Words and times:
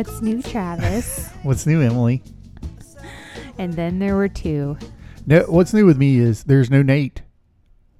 What's 0.00 0.22
new, 0.22 0.40
Travis? 0.40 1.28
What's 1.42 1.66
new, 1.66 1.82
Emily? 1.82 2.22
and 3.58 3.74
then 3.74 3.98
there 3.98 4.16
were 4.16 4.28
two. 4.28 4.78
No, 5.26 5.40
what's 5.42 5.74
new 5.74 5.84
with 5.84 5.98
me 5.98 6.16
is 6.16 6.44
there's 6.44 6.70
no 6.70 6.80
Nate. 6.80 7.20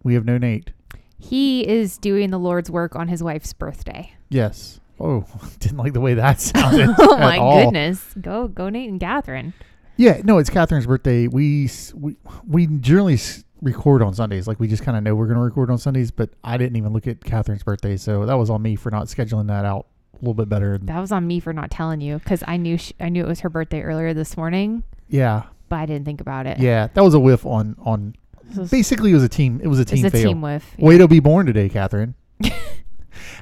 We 0.03 0.15
have 0.15 0.25
no 0.25 0.39
Nate. 0.39 0.71
He 1.19 1.69
is 1.69 1.99
doing 1.99 2.31
the 2.31 2.39
Lord's 2.39 2.71
work 2.71 2.97
on 2.97 3.09
his 3.09 3.23
wife's 3.23 3.53
birthday. 3.53 4.15
Yes. 4.31 4.81
Oh, 4.99 5.27
didn't 5.59 5.77
like 5.77 5.93
the 5.93 6.01
way 6.01 6.15
that 6.15 6.41
sounded. 6.41 6.89
oh 6.99 7.19
my 7.19 7.37
all. 7.37 7.65
goodness. 7.65 8.15
Go 8.19 8.49
go 8.49 8.71
Nate 8.71 8.89
and 8.89 8.99
Catherine. 8.99 9.53
Yeah, 9.99 10.23
no, 10.25 10.39
it's 10.39 10.49
Catherine's 10.49 10.87
birthday. 10.87 11.27
We 11.27 11.69
we 11.93 12.17
we 12.49 12.67
generally 12.67 13.19
record 13.61 14.01
on 14.01 14.15
Sundays. 14.15 14.49
Like 14.49 14.59
we 14.59 14.69
just 14.69 14.85
kind 14.85 14.97
of 14.97 15.03
know 15.05 15.15
we're 15.15 15.27
going 15.27 15.37
to 15.37 15.45
record 15.45 15.71
on 15.71 15.77
Sundays, 15.77 16.11
but 16.11 16.31
I 16.43 16.57
didn't 16.57 16.77
even 16.77 16.95
look 16.95 17.07
at 17.07 17.21
Catherine's 17.23 17.63
birthday, 17.63 17.99
so 17.99 18.25
that 18.25 18.39
was 18.39 18.49
on 18.49 18.63
me 18.63 18.75
for 18.75 18.91
not 18.91 19.09
scheduling 19.09 19.49
that 19.49 19.67
out 19.67 19.85
little 20.21 20.35
bit 20.35 20.49
better. 20.49 20.79
That 20.79 20.99
was 21.01 21.13
on 21.13 21.27
me 21.27 21.41
for 21.41 21.53
not 21.53 21.71
telling 21.71 22.01
you 22.01 22.19
because 22.19 22.43
I 22.47 22.57
knew 22.57 22.77
sh 22.79 22.93
I 23.01 23.09
knew 23.09 23.23
it 23.25 23.29
was 23.29 23.41
her 23.41 23.49
birthday 23.51 23.83
earlier 23.83 24.13
this 24.15 24.37
morning, 24.37 24.83
Yeah, 25.09 25.45
but 25.69 25.77
I 25.77 25.87
didn't 25.87 26.05
think 26.05 26.21
about 26.21 26.47
it. 26.47 26.59
yeah, 26.59 26.89
that 26.95 27.03
was 27.05 27.15
a 27.15 27.21
whiff 27.21 27.45
on 27.47 27.77
on. 27.81 28.15
It's 28.53 28.71
Basically, 28.71 29.13
it 29.13 29.15
was 29.15 29.23
a 29.25 29.29
team. 29.29 29.61
It 29.63 29.69
was 29.69 29.79
a 29.79 29.85
team 29.85 30.05
it's 30.05 30.15
a 30.15 30.23
team 30.23 30.41
whiff. 30.41 30.75
Way 30.79 30.99
to 30.99 31.07
be 31.07 31.21
born 31.21 31.47
today, 31.47 31.69
Catherine. 31.69 32.15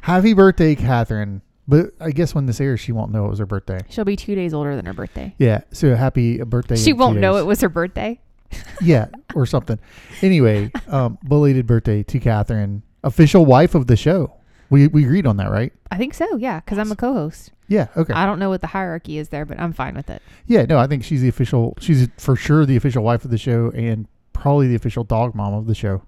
Happy 0.02 0.34
birthday, 0.34 0.74
Catherine. 0.74 1.42
But 1.66 1.90
I 2.00 2.12
guess 2.12 2.34
when 2.34 2.46
this 2.46 2.60
airs, 2.60 2.80
she 2.80 2.92
won't 2.92 3.12
know 3.12 3.26
it 3.26 3.28
was 3.28 3.38
her 3.40 3.46
birthday. 3.46 3.80
She'll 3.90 4.04
be 4.06 4.16
two 4.16 4.34
days 4.34 4.54
older 4.54 4.74
than 4.74 4.86
her 4.86 4.94
birthday. 4.94 5.34
Yeah, 5.38 5.60
so 5.70 5.94
happy 5.94 6.38
birthday. 6.42 6.76
She 6.76 6.94
won't 6.94 7.18
know 7.18 7.36
it 7.36 7.44
was 7.46 7.60
her 7.60 7.68
birthday. 7.68 8.20
Yeah, 8.80 9.08
or 9.34 9.44
something. 9.44 9.78
Anyway, 10.22 10.70
um, 10.86 11.18
belated 11.26 11.66
birthday 11.66 12.02
to 12.04 12.18
Catherine, 12.18 12.82
official 13.04 13.44
wife 13.44 13.74
of 13.74 13.88
the 13.88 13.96
show. 13.96 14.37
We 14.70 14.86
we 14.88 15.04
agreed 15.04 15.26
on 15.26 15.36
that, 15.38 15.50
right? 15.50 15.72
I 15.90 15.96
think 15.96 16.14
so, 16.14 16.36
yeah, 16.36 16.60
because 16.60 16.78
I'm 16.78 16.92
a 16.92 16.96
co-host. 16.96 17.52
Yeah. 17.68 17.88
Okay. 17.96 18.12
I 18.12 18.26
don't 18.26 18.38
know 18.38 18.48
what 18.50 18.60
the 18.60 18.66
hierarchy 18.66 19.18
is 19.18 19.28
there, 19.30 19.44
but 19.44 19.58
I'm 19.60 19.72
fine 19.72 19.94
with 19.94 20.08
it. 20.10 20.22
yeah. 20.46 20.64
No, 20.64 20.78
I 20.78 20.86
think 20.86 21.04
she's 21.04 21.20
the 21.22 21.28
official. 21.28 21.74
She's 21.80 22.08
for 22.18 22.36
sure 22.36 22.64
the 22.66 22.76
official 22.76 23.02
wife 23.02 23.24
of 23.24 23.30
the 23.30 23.38
show, 23.38 23.70
and 23.74 24.06
probably 24.32 24.68
the 24.68 24.74
official 24.74 25.04
dog 25.04 25.34
mom 25.34 25.54
of 25.54 25.66
the 25.66 25.74
show. 25.74 26.02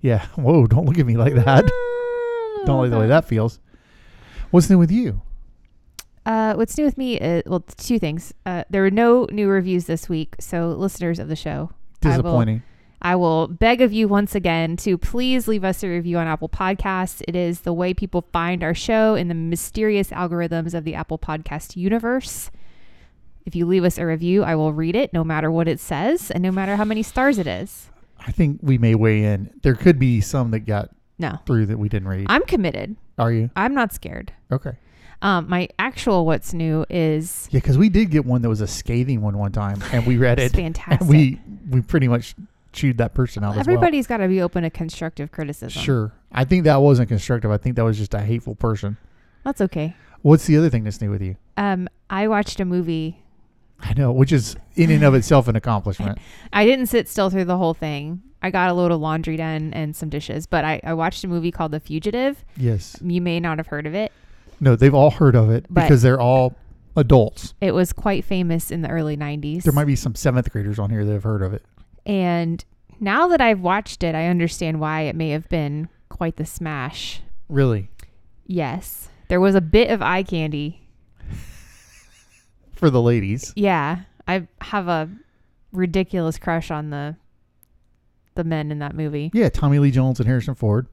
Yeah. 0.00 0.26
Whoa! 0.36 0.66
Don't 0.66 0.86
look 0.86 0.98
at 0.98 1.06
me 1.06 1.16
like 1.16 1.34
that. 1.34 1.64
Don't 2.66 2.78
like 2.80 2.90
the 2.90 2.98
way 2.98 3.06
that 3.08 3.24
feels. 3.26 3.58
What's 4.50 4.70
new 4.70 4.78
with 4.78 4.90
you? 4.90 5.20
Uh, 6.26 6.54
what's 6.54 6.78
new 6.78 6.84
with 6.84 6.96
me? 6.96 7.16
Is, 7.20 7.42
well, 7.46 7.60
two 7.76 7.98
things. 7.98 8.32
Uh, 8.46 8.64
there 8.70 8.80
were 8.80 8.90
no 8.90 9.26
new 9.30 9.48
reviews 9.48 9.84
this 9.86 10.08
week, 10.08 10.36
so 10.40 10.68
listeners 10.68 11.18
of 11.18 11.28
the 11.28 11.36
show, 11.36 11.70
Disappointing. 12.00 12.62
I 13.04 13.16
will 13.16 13.48
beg 13.48 13.82
of 13.82 13.92
you 13.92 14.08
once 14.08 14.34
again 14.34 14.78
to 14.78 14.96
please 14.96 15.46
leave 15.46 15.62
us 15.62 15.82
a 15.84 15.88
review 15.88 16.16
on 16.16 16.26
Apple 16.26 16.48
Podcasts. 16.48 17.22
It 17.28 17.36
is 17.36 17.60
the 17.60 17.72
way 17.74 17.92
people 17.92 18.22
find 18.32 18.64
our 18.64 18.72
show 18.72 19.14
in 19.14 19.28
the 19.28 19.34
mysterious 19.34 20.08
algorithms 20.08 20.72
of 20.72 20.84
the 20.84 20.94
Apple 20.94 21.18
Podcast 21.18 21.76
universe. 21.76 22.50
If 23.44 23.54
you 23.54 23.66
leave 23.66 23.84
us 23.84 23.98
a 23.98 24.06
review, 24.06 24.42
I 24.42 24.54
will 24.54 24.72
read 24.72 24.96
it 24.96 25.12
no 25.12 25.22
matter 25.22 25.50
what 25.50 25.68
it 25.68 25.80
says 25.80 26.30
and 26.30 26.42
no 26.42 26.50
matter 26.50 26.76
how 26.76 26.86
many 26.86 27.02
stars 27.02 27.36
it 27.36 27.46
is. 27.46 27.90
I 28.26 28.32
think 28.32 28.60
we 28.62 28.78
may 28.78 28.94
weigh 28.94 29.22
in. 29.24 29.50
There 29.62 29.74
could 29.74 29.98
be 29.98 30.22
some 30.22 30.50
that 30.52 30.60
got 30.60 30.88
No, 31.18 31.38
through 31.44 31.66
that 31.66 31.78
we 31.78 31.90
didn't 31.90 32.08
read. 32.08 32.24
I'm 32.30 32.44
committed. 32.46 32.96
Are 33.18 33.30
you 33.30 33.50
I'm 33.54 33.74
not 33.74 33.92
scared. 33.92 34.32
okay? 34.50 34.78
Um, 35.20 35.48
my 35.48 35.68
actual 35.78 36.24
what's 36.24 36.54
new 36.54 36.86
is 36.88 37.48
Yeah, 37.50 37.60
because 37.60 37.76
we 37.76 37.90
did 37.90 38.10
get 38.10 38.24
one 38.24 38.40
that 38.42 38.48
was 38.48 38.62
a 38.62 38.66
scathing 38.66 39.20
one 39.20 39.36
one 39.38 39.52
time, 39.52 39.82
and 39.92 40.06
we 40.06 40.16
read 40.16 40.38
it's 40.38 40.54
it. 40.54 40.56
fantastic. 40.56 41.06
We 41.06 41.38
we 41.68 41.82
pretty 41.82 42.08
much 42.08 42.34
chewed 42.74 42.98
that 42.98 43.14
person 43.14 43.42
out 43.44 43.52
well. 43.52 43.60
Everybody's 43.60 44.06
got 44.06 44.18
to 44.18 44.28
be 44.28 44.42
open 44.42 44.62
to 44.64 44.70
constructive 44.70 45.32
criticism. 45.32 45.82
Sure. 45.82 46.12
I 46.32 46.44
think 46.44 46.64
that 46.64 46.76
wasn't 46.82 47.08
constructive. 47.08 47.50
I 47.50 47.56
think 47.56 47.76
that 47.76 47.84
was 47.84 47.96
just 47.96 48.12
a 48.12 48.20
hateful 48.20 48.54
person. 48.54 48.96
That's 49.44 49.60
okay. 49.62 49.96
What's 50.22 50.46
the 50.46 50.56
other 50.56 50.68
thing 50.70 50.84
that's 50.84 51.00
new 51.00 51.10
with 51.10 51.22
you? 51.22 51.36
Um, 51.56 51.88
I 52.10 52.28
watched 52.28 52.60
a 52.60 52.64
movie. 52.64 53.22
I 53.80 53.92
know, 53.94 54.12
which 54.12 54.32
is 54.32 54.56
in 54.74 54.90
and 54.90 55.04
of 55.04 55.14
itself 55.14 55.48
an 55.48 55.56
accomplishment. 55.56 56.18
I 56.52 56.64
didn't 56.64 56.86
sit 56.86 57.08
still 57.08 57.30
through 57.30 57.44
the 57.44 57.58
whole 57.58 57.74
thing. 57.74 58.22
I 58.42 58.50
got 58.50 58.68
a 58.70 58.74
load 58.74 58.92
of 58.92 59.00
laundry 59.00 59.36
done 59.36 59.72
and 59.72 59.94
some 59.96 60.08
dishes, 60.10 60.46
but 60.46 60.64
I, 60.64 60.80
I 60.84 60.94
watched 60.94 61.24
a 61.24 61.28
movie 61.28 61.50
called 61.50 61.72
The 61.72 61.80
Fugitive. 61.80 62.44
Yes. 62.56 62.96
You 63.02 63.20
may 63.20 63.40
not 63.40 63.58
have 63.58 63.68
heard 63.68 63.86
of 63.86 63.94
it. 63.94 64.12
No, 64.60 64.76
they've 64.76 64.94
all 64.94 65.10
heard 65.10 65.34
of 65.34 65.50
it 65.50 65.66
But- 65.70 65.82
because 65.82 66.02
they're 66.02 66.20
all 66.20 66.54
adults. 66.96 67.54
It 67.60 67.72
was 67.72 67.92
quite 67.92 68.24
famous 68.24 68.70
in 68.70 68.82
the 68.82 68.88
early 68.88 69.16
90s. 69.16 69.62
There 69.64 69.72
might 69.72 69.86
be 69.86 69.96
some 69.96 70.14
seventh 70.14 70.50
graders 70.50 70.78
on 70.78 70.90
here 70.90 71.04
that 71.04 71.12
have 71.12 71.24
heard 71.24 71.42
of 71.42 71.52
it. 71.52 71.64
And 72.06 72.64
now 73.00 73.28
that 73.28 73.40
I've 73.40 73.60
watched 73.60 74.02
it, 74.02 74.14
I 74.14 74.26
understand 74.26 74.80
why 74.80 75.02
it 75.02 75.16
may 75.16 75.30
have 75.30 75.48
been 75.48 75.88
quite 76.08 76.36
the 76.36 76.46
smash. 76.46 77.20
Really? 77.48 77.88
Yes. 78.46 79.08
There 79.28 79.40
was 79.40 79.54
a 79.54 79.60
bit 79.60 79.90
of 79.90 80.00
eye 80.02 80.22
candy. 80.22 80.80
For 82.72 82.90
the 82.90 83.00
ladies. 83.02 83.52
Yeah. 83.56 84.00
I 84.26 84.46
have 84.60 84.88
a 84.88 85.08
ridiculous 85.72 86.38
crush 86.38 86.70
on 86.70 86.90
the 86.90 87.16
the 88.36 88.44
men 88.44 88.72
in 88.72 88.80
that 88.80 88.94
movie. 88.96 89.30
Yeah, 89.32 89.48
Tommy 89.48 89.78
Lee 89.78 89.92
Jones 89.92 90.18
and 90.18 90.26
Harrison 90.26 90.54
Ford. 90.56 90.88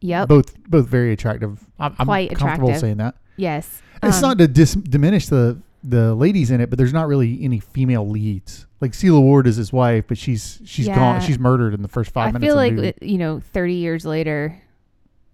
Yep. 0.00 0.28
Both 0.28 0.64
both 0.68 0.88
very 0.88 1.12
attractive. 1.12 1.60
I'm, 1.78 1.94
I'm 1.98 2.06
Quite 2.06 2.30
comfortable 2.30 2.68
attractive. 2.70 2.80
saying 2.80 2.96
that. 2.96 3.14
Yes. 3.36 3.82
It's 4.02 4.16
Um, 4.16 4.22
not 4.22 4.38
to 4.38 4.48
dis- 4.48 4.74
diminish 4.74 5.26
the 5.28 5.60
the 5.84 6.14
ladies 6.14 6.50
in 6.50 6.60
it, 6.60 6.70
but 6.70 6.78
there's 6.78 6.92
not 6.92 7.08
really 7.08 7.42
any 7.42 7.58
female 7.60 8.08
leads. 8.08 8.66
Like 8.80 8.92
Sela 8.92 9.20
Ward 9.20 9.46
is 9.46 9.56
his 9.56 9.72
wife, 9.72 10.04
but 10.08 10.16
she's 10.18 10.60
she's 10.64 10.86
Yeah. 10.86 10.94
gone. 10.96 11.20
She's 11.20 11.38
murdered 11.38 11.74
in 11.74 11.82
the 11.82 11.88
first 11.88 12.10
five 12.12 12.28
I 12.28 12.32
minutes. 12.32 12.44
feel 12.52 12.58
of 12.58 12.64
the 12.76 12.82
like 12.82 12.96
movie. 13.00 13.12
you 13.12 13.18
know, 13.18 13.40
30 13.40 13.74
years 13.74 14.04
later, 14.04 14.60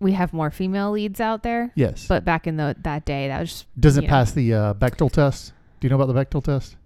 we 0.01 0.13
have 0.13 0.33
more 0.33 0.51
female 0.51 0.91
leads 0.93 1.21
out 1.21 1.43
there. 1.43 1.73
yes, 1.75 2.07
But 2.07 2.25
back 2.25 2.47
in 2.47 2.57
the 2.57 2.77
that 2.83 3.05
day, 3.05 3.29
that 3.29 3.41
was 3.41 3.51
just, 3.51 3.81
does 3.81 3.97
it 3.97 4.03
know. 4.03 4.09
pass 4.09 4.33
the 4.33 4.55
uh, 4.55 4.75
Bechdel 4.75 5.11
test? 5.11 5.53
Do 5.81 5.87
you 5.87 5.91
know 5.91 6.01
about 6.01 6.13
the 6.13 6.25
Bechdel 6.25 6.43
test? 6.45 6.77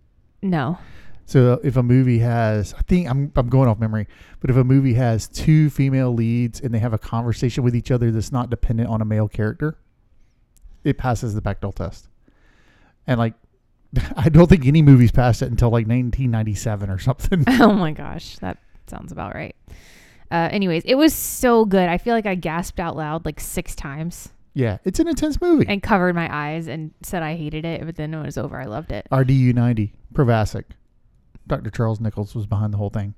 no. 0.42 0.78
So 1.24 1.52
uh, 1.54 1.56
if 1.62 1.76
a 1.76 1.82
movie 1.84 2.18
has, 2.18 2.74
I 2.74 2.82
think 2.82 3.08
I'm 3.08 3.30
I'm 3.36 3.48
going 3.48 3.68
off 3.68 3.78
memory, 3.78 4.08
but 4.40 4.50
if 4.50 4.56
a 4.56 4.64
movie 4.64 4.94
has 4.94 5.28
two 5.28 5.70
female 5.70 6.12
leads 6.12 6.60
and 6.60 6.74
they 6.74 6.80
have 6.80 6.92
a 6.92 6.98
conversation 6.98 7.62
with 7.62 7.76
each 7.76 7.92
other 7.92 8.10
that's 8.10 8.32
not 8.32 8.50
dependent 8.50 8.88
on 8.90 9.00
a 9.00 9.04
male 9.04 9.28
character, 9.28 9.78
it 10.84 10.98
passes 10.98 11.34
the 11.34 11.40
Bechdel 11.40 11.74
test. 11.74 12.08
And 13.06 13.18
like, 13.20 13.34
I 14.16 14.28
don't 14.28 14.48
think 14.48 14.66
any 14.66 14.82
movies 14.82 15.12
passed 15.12 15.42
it 15.42 15.50
until 15.50 15.68
like 15.68 15.86
1997 15.86 16.90
or 16.90 16.98
something. 16.98 17.44
oh 17.60 17.72
my 17.72 17.92
gosh, 17.92 18.38
that 18.38 18.58
sounds 18.86 19.12
about 19.12 19.34
right. 19.34 19.54
Uh, 20.30 20.48
anyways, 20.50 20.82
it 20.84 20.94
was 20.94 21.14
so 21.14 21.64
good. 21.64 21.88
I 21.88 21.98
feel 21.98 22.14
like 22.14 22.26
I 22.26 22.34
gasped 22.34 22.80
out 22.80 22.96
loud 22.96 23.24
like 23.26 23.38
six 23.38 23.74
times 23.74 24.30
yeah, 24.54 24.78
it's 24.84 25.00
an 25.00 25.08
intense 25.08 25.40
movie. 25.40 25.66
and 25.68 25.82
covered 25.82 26.14
my 26.14 26.28
eyes 26.34 26.68
and 26.68 26.92
said 27.02 27.22
I 27.22 27.36
hated 27.36 27.64
it. 27.64 27.84
But 27.84 27.96
then 27.96 28.10
when 28.12 28.22
it 28.22 28.26
was 28.26 28.38
over, 28.38 28.60
I 28.60 28.66
loved 28.66 28.92
it. 28.92 29.06
RDU 29.10 29.54
90, 29.54 29.94
Provasic. 30.14 30.64
Dr. 31.46 31.70
Charles 31.70 32.00
Nichols 32.00 32.34
was 32.34 32.46
behind 32.46 32.72
the 32.72 32.78
whole 32.78 32.90
thing. 32.90 33.14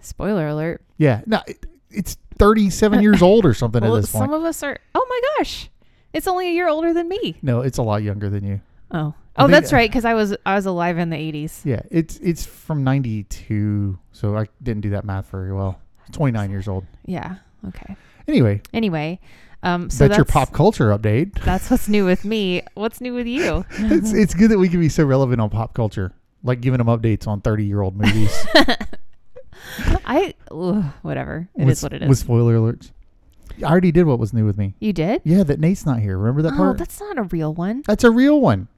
Spoiler 0.00 0.48
alert. 0.48 0.82
Yeah, 0.98 1.22
no, 1.26 1.42
it, 1.46 1.66
it's 1.90 2.16
37 2.38 3.02
years 3.02 3.22
old 3.22 3.44
or 3.44 3.54
something 3.54 3.82
Well, 3.82 3.96
at 3.96 4.02
this 4.02 4.12
point. 4.12 4.24
some 4.24 4.32
of 4.32 4.44
us 4.44 4.62
are. 4.62 4.78
Oh 4.94 5.06
my 5.08 5.20
gosh, 5.38 5.68
it's 6.12 6.26
only 6.26 6.48
a 6.48 6.52
year 6.52 6.68
older 6.68 6.92
than 6.92 7.08
me. 7.08 7.36
no, 7.42 7.60
it's 7.60 7.78
a 7.78 7.82
lot 7.82 8.02
younger 8.02 8.30
than 8.30 8.44
you. 8.44 8.60
Oh, 8.90 9.14
oh, 9.38 9.46
that's 9.48 9.72
right. 9.72 9.88
Because 9.90 10.04
I 10.04 10.14
was 10.14 10.36
I 10.44 10.54
was 10.54 10.66
alive 10.66 10.98
in 10.98 11.10
the 11.10 11.16
80s. 11.16 11.64
Yeah, 11.64 11.80
it's 11.90 12.18
it's 12.18 12.44
from 12.44 12.84
92, 12.84 13.98
so 14.12 14.36
I 14.36 14.46
didn't 14.62 14.82
do 14.82 14.90
that 14.90 15.04
math 15.04 15.30
very 15.30 15.52
well. 15.52 15.80
29 16.12 16.50
years 16.50 16.68
old. 16.68 16.84
Yeah. 17.04 17.36
Okay. 17.68 17.96
Anyway, 18.28 18.60
Anyway, 18.72 19.20
um, 19.62 19.88
so 19.90 20.06
that's 20.06 20.16
your 20.16 20.24
pop 20.24 20.52
culture 20.52 20.96
update. 20.96 21.34
That's 21.44 21.70
what's 21.70 21.88
new 21.88 22.04
with 22.04 22.24
me. 22.24 22.62
What's 22.74 23.00
new 23.00 23.14
with 23.14 23.26
you? 23.26 23.64
it's 23.70 24.12
it's 24.12 24.34
good 24.34 24.50
that 24.50 24.58
we 24.58 24.68
can 24.68 24.80
be 24.80 24.88
so 24.88 25.04
relevant 25.04 25.40
on 25.40 25.48
pop 25.50 25.74
culture, 25.74 26.12
like 26.42 26.60
giving 26.60 26.78
them 26.78 26.86
updates 26.88 27.26
on 27.26 27.40
30 27.40 27.64
year 27.64 27.80
old 27.82 27.96
movies. 27.96 28.32
I 30.04 30.34
ugh, 30.50 30.84
whatever. 31.02 31.48
It 31.56 31.62
is 31.62 31.66
with, 31.66 31.82
what 31.82 31.92
it 31.94 32.02
is. 32.02 32.08
With 32.08 32.18
spoiler 32.18 32.56
alerts. 32.56 32.90
I 33.58 33.70
already 33.70 33.90
did 33.92 34.04
what 34.04 34.18
was 34.18 34.32
new 34.32 34.44
with 34.44 34.58
me. 34.58 34.74
you 34.80 34.92
did? 34.92 35.22
Yeah, 35.24 35.42
that 35.44 35.58
Nate's 35.60 35.86
not 35.86 36.00
here. 36.00 36.18
Remember 36.18 36.42
that 36.42 36.52
Oh, 36.54 36.56
part? 36.56 36.78
that's 36.78 37.00
not 37.00 37.16
a 37.18 37.22
real 37.22 37.54
one. 37.54 37.82
That's 37.86 38.04
a 38.04 38.10
real 38.10 38.40
one. 38.40 38.68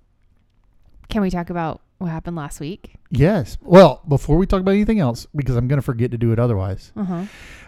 Can 1.08 1.22
we 1.22 1.31
talk 1.31 1.50
about 1.50 1.81
what 1.99 2.08
happened 2.10 2.37
last 2.37 2.60
week? 2.60 2.94
Yes. 3.10 3.56
Well, 3.62 4.02
before 4.06 4.37
we 4.37 4.46
talk 4.46 4.60
about 4.60 4.72
anything 4.72 5.00
else, 5.00 5.26
because 5.34 5.56
I'm 5.56 5.66
going 5.69 5.78
to 5.78 5.82
forget 5.84 6.10
to 6.10 6.19
do 6.19 6.32
it 6.32 6.38
otherwise, 6.38 6.93
Uh 6.96 7.05
huh. 7.05 7.25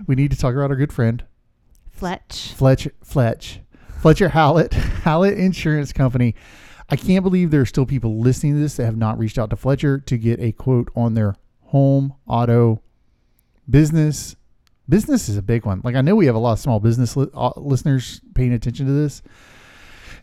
we 0.06 0.14
need 0.14 0.30
to 0.30 0.36
talk 0.36 0.54
about 0.54 0.70
our 0.70 0.76
good 0.76 0.92
friend 0.92 1.24
Fletch. 1.90 2.52
Fletch 2.54 2.88
Fletch 3.02 3.60
Fletcher 4.00 4.30
Hallett 4.30 4.72
Hallett 5.04 5.38
Insurance 5.38 5.92
Company. 5.92 6.34
I 6.88 6.96
can't 6.96 7.22
believe 7.22 7.50
there 7.50 7.60
are 7.60 7.66
still 7.66 7.86
people 7.86 8.18
listening 8.18 8.54
to 8.54 8.60
this 8.60 8.76
that 8.76 8.84
have 8.84 8.96
not 8.96 9.18
reached 9.18 9.38
out 9.38 9.50
to 9.50 9.56
Fletcher 9.56 9.98
to 10.00 10.18
get 10.18 10.40
a 10.40 10.52
quote 10.52 10.90
on 10.96 11.14
their 11.14 11.34
home 11.66 12.14
auto 12.26 12.82
business. 13.68 14.36
Business 14.88 15.28
is 15.28 15.36
a 15.36 15.42
big 15.42 15.64
one. 15.64 15.80
Like 15.84 15.94
I 15.94 16.00
know 16.00 16.16
we 16.16 16.26
have 16.26 16.34
a 16.34 16.38
lot 16.38 16.52
of 16.52 16.58
small 16.58 16.80
business 16.80 17.16
li- 17.16 17.28
uh, 17.34 17.52
listeners 17.56 18.20
paying 18.34 18.52
attention 18.52 18.86
to 18.86 18.92
this. 18.92 19.22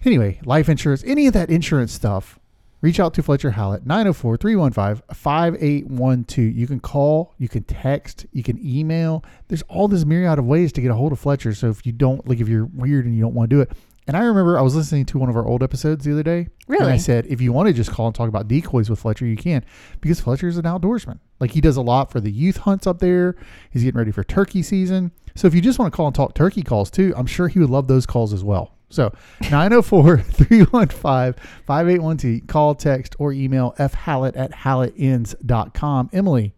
Anyway, 0.04 0.40
life 0.46 0.68
insurance, 0.70 1.04
any 1.06 1.26
of 1.28 1.34
that 1.34 1.50
insurance 1.50 1.94
stuff, 1.94 2.38
reach 2.82 3.00
out 3.00 3.14
to 3.16 3.24
Fletcher 3.24 3.52
Hallett 3.52 3.86
904 3.86 4.38
315 4.38 5.04
5812. 5.14 6.56
You 6.58 6.68
can 6.68 6.80
call, 6.80 7.34
you 7.38 7.50
can 7.50 7.64
text, 7.64 8.26
you 8.32 8.44
can 8.44 8.58
email. 8.66 9.24
There's 9.48 9.64
all 9.64 9.88
this 9.88 10.06
myriad 10.06 10.40
of 10.40 10.46
ways 10.46 10.72
to 10.74 10.82
get 10.82 10.92
a 10.92 10.96
hold 10.96 11.12
of 11.12 11.20
Fletcher. 11.20 11.54
So 11.54 11.70
if 11.70 11.86
you 11.86 11.92
don't, 11.92 12.28
like, 12.28 12.40
if 12.40 12.48
you're 12.48 12.66
weird 12.66 13.06
and 13.06 13.16
you 13.16 13.22
don't 13.22 13.34
want 13.34 13.50
to 13.50 13.56
do 13.56 13.62
it, 13.62 13.72
And 14.10 14.16
I 14.16 14.22
remember 14.22 14.58
I 14.58 14.62
was 14.62 14.74
listening 14.74 15.06
to 15.08 15.18
one 15.18 15.28
of 15.30 15.36
our 15.36 15.46
old 15.46 15.62
episodes 15.62 16.06
the 16.06 16.14
other 16.14 16.24
day. 16.24 16.48
And 16.84 16.94
I 16.94 16.98
said, 16.98 17.26
if 17.28 17.42
you 17.42 17.52
want 17.52 17.68
to 17.68 17.74
just 17.74 17.92
call 17.92 18.06
and 18.06 18.16
talk 18.16 18.30
about 18.30 18.48
decoys 18.48 18.90
with 18.90 19.00
Fletcher, 19.00 19.26
you 19.26 19.36
can, 19.36 19.66
because 20.00 20.22
Fletcher's 20.22 20.58
an 20.58 20.64
outdoorsman. 20.64 21.20
Like 21.42 21.52
he 21.52 21.60
does 21.60 21.76
a 21.76 21.82
lot 21.82 22.10
for 22.10 22.22
the 22.22 22.32
youth 22.32 22.58
hunts 22.58 22.88
up 22.88 23.00
there. 23.00 23.36
He's 23.70 23.84
getting 23.84 23.98
ready 23.98 24.12
for 24.14 24.24
turkey 24.24 24.64
season. 24.64 25.12
So 25.36 25.46
if 25.48 25.54
you 25.54 25.60
just 25.60 25.78
want 25.78 25.92
to 25.92 25.96
call 25.98 26.08
and 26.08 26.16
talk 26.16 26.36
turkey 26.36 26.64
calls 26.64 26.90
too, 26.90 27.14
I'm 27.18 27.26
sure 27.26 27.50
he 27.50 27.60
would 27.60 27.70
love 27.70 27.88
those 27.90 28.06
calls 28.06 28.32
as 28.32 28.46
well. 28.46 28.77
So 28.90 29.14
904 29.42 30.20
315 30.20 31.34
5812, 31.66 32.48
call, 32.48 32.74
text, 32.76 33.16
or 33.20 33.34
email 33.34 33.72
fhallett 33.78 34.36
at 34.36 34.52
hallettins.com. 34.54 36.10
Emily, 36.14 36.54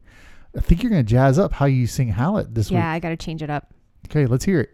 I 0.56 0.62
think 0.62 0.84
you're 0.84 0.92
going 0.92 1.06
to 1.06 1.10
jazz 1.10 1.40
up 1.40 1.54
how 1.54 1.66
you 1.66 1.88
sing 1.88 2.10
Hallett 2.10 2.54
this 2.54 2.70
Yeah, 2.70 2.78
week. 2.78 2.84
Yeah, 2.84 2.92
I 2.92 3.00
got 3.00 3.10
to 3.10 3.18
change 3.18 3.42
it 3.42 3.50
up. 3.50 3.74
Okay, 4.08 4.26
let's 4.26 4.46
hear 4.46 4.62
it. 4.62 4.70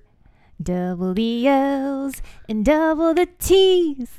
Double 0.61 1.13
the 1.13 1.47
L's 1.47 2.21
and 2.47 2.63
double 2.63 3.13
the 3.13 3.27
T's. 3.39 4.09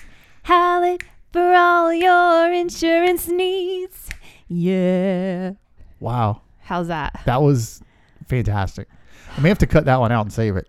Hallett 0.43 1.03
for 1.33 1.55
all 1.55 1.93
your 1.93 2.53
insurance 2.53 3.29
needs. 3.29 4.11
Yeah. 4.49 5.53
Wow. 6.01 6.43
How's 6.61 6.89
that? 6.89 7.21
That 7.27 7.43
was 7.43 7.81
fantastic. 8.29 8.89
I 9.37 9.41
may 9.41 9.49
have 9.49 9.59
to 9.59 9.67
cut 9.67 9.87
that 9.87 9.99
one 9.99 10.13
out 10.13 10.23
and 10.23 10.33
save 10.33 10.57
it 10.57 10.69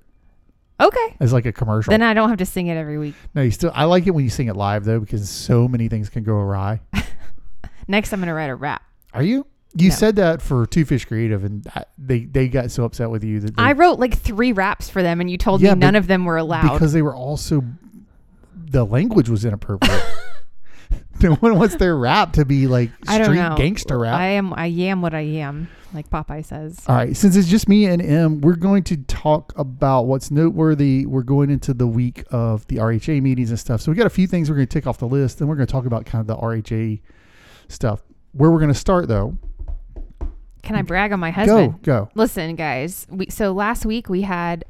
Okay. 0.79 1.15
as 1.19 1.33
like 1.33 1.45
a 1.45 1.51
commercial. 1.51 1.91
Then 1.91 2.03
I 2.03 2.13
don't 2.13 2.29
have 2.29 2.37
to 2.39 2.45
sing 2.45 2.67
it 2.67 2.75
every 2.77 2.97
week. 2.97 3.15
no, 3.33 3.41
you 3.41 3.51
still. 3.51 3.71
I 3.73 3.85
like 3.85 4.05
it 4.07 4.11
when 4.11 4.23
you 4.23 4.29
sing 4.29 4.47
it 4.47 4.55
live 4.55 4.85
though, 4.85 4.99
because 4.99 5.29
so 5.29 5.67
many 5.67 5.87
things 5.87 6.09
can 6.09 6.23
go 6.23 6.33
awry. 6.33 6.81
Next, 7.87 8.11
I'm 8.13 8.19
going 8.19 8.27
to 8.27 8.33
write 8.33 8.49
a 8.49 8.55
rap. 8.55 8.83
Are 9.13 9.23
you? 9.23 9.47
You 9.75 9.89
No. 9.89 9.95
said 9.95 10.15
that 10.17 10.41
for 10.41 10.65
Two 10.65 10.85
Fish 10.85 11.05
Creative, 11.05 11.43
and 11.43 11.65
they 11.97 12.21
they 12.25 12.47
got 12.47 12.71
so 12.71 12.83
upset 12.83 13.09
with 13.09 13.23
you 13.23 13.39
that 13.41 13.55
they, 13.55 13.61
I 13.63 13.73
wrote 13.73 13.99
like 13.99 14.17
three 14.17 14.51
raps 14.51 14.89
for 14.89 15.01
them, 15.03 15.19
and 15.21 15.29
you 15.29 15.37
told 15.37 15.61
Yeah, 15.61 15.73
me 15.73 15.79
none 15.79 15.95
of 15.95 16.07
them 16.07 16.25
were 16.25 16.37
allowed. 16.37 16.73
because 16.73 16.93
they 16.93 17.01
were 17.01 17.15
also 17.15 17.63
the 18.55 18.85
language 18.85 19.29
was 19.29 19.45
inappropriate. 19.45 20.01
no 21.21 21.33
one 21.35 21.57
wants 21.57 21.75
their 21.75 21.95
rap 21.97 22.33
to 22.33 22.45
be 22.45 22.67
like 22.67 22.91
I 23.07 23.17
don't 23.17 23.25
street 23.25 23.37
know. 23.39 23.55
gangster 23.57 23.97
rap. 23.99 24.19
I 24.19 24.27
am. 24.29 24.53
I 24.53 24.67
am 24.67 25.01
what 25.01 25.13
I 25.13 25.21
am, 25.21 25.67
like 25.93 26.09
Popeye 26.09 26.45
says. 26.45 26.79
All 26.87 26.95
right, 26.95 27.15
since 27.15 27.35
it's 27.35 27.47
just 27.47 27.67
me 27.69 27.85
and 27.85 28.01
Em, 28.01 28.41
we're 28.41 28.55
going 28.55 28.83
to 28.83 28.97
talk 28.97 29.53
about 29.57 30.03
what's 30.03 30.31
noteworthy. 30.31 31.05
We're 31.05 31.23
going 31.23 31.49
into 31.49 31.73
the 31.73 31.87
week 31.87 32.23
of 32.31 32.67
the 32.67 32.77
RHA 32.77 33.21
meetings 33.21 33.49
and 33.49 33.59
stuff. 33.59 33.81
So 33.81 33.91
we 33.91 33.95
got 33.97 34.07
a 34.07 34.11
few 34.11 34.27
things 34.27 34.49
we're 34.49 34.57
going 34.57 34.67
to 34.67 34.73
tick 34.73 34.87
off 34.87 34.97
the 34.97 35.07
list, 35.07 35.39
and 35.39 35.49
we're 35.49 35.55
going 35.55 35.67
to 35.67 35.71
talk 35.71 35.85
about 35.85 36.05
kind 36.05 36.21
of 36.21 36.27
the 36.27 36.35
RHA 36.35 36.99
stuff. 37.67 38.01
Where 38.33 38.51
we're 38.51 38.59
going 38.59 38.73
to 38.73 38.79
start 38.79 39.07
though, 39.07 39.37
Can 40.63 40.75
I 40.75 40.81
brag 40.81 41.11
on 41.13 41.19
my 41.19 41.31
husband? 41.31 41.81
go 41.83 42.05
go. 42.05 42.09
Listen, 42.15 42.55
guys. 42.55 43.07
We 43.09 43.27
so 43.29 43.51
last 43.51 43.85
week 43.85 44.09
we 44.09 44.21
had, 44.23 44.65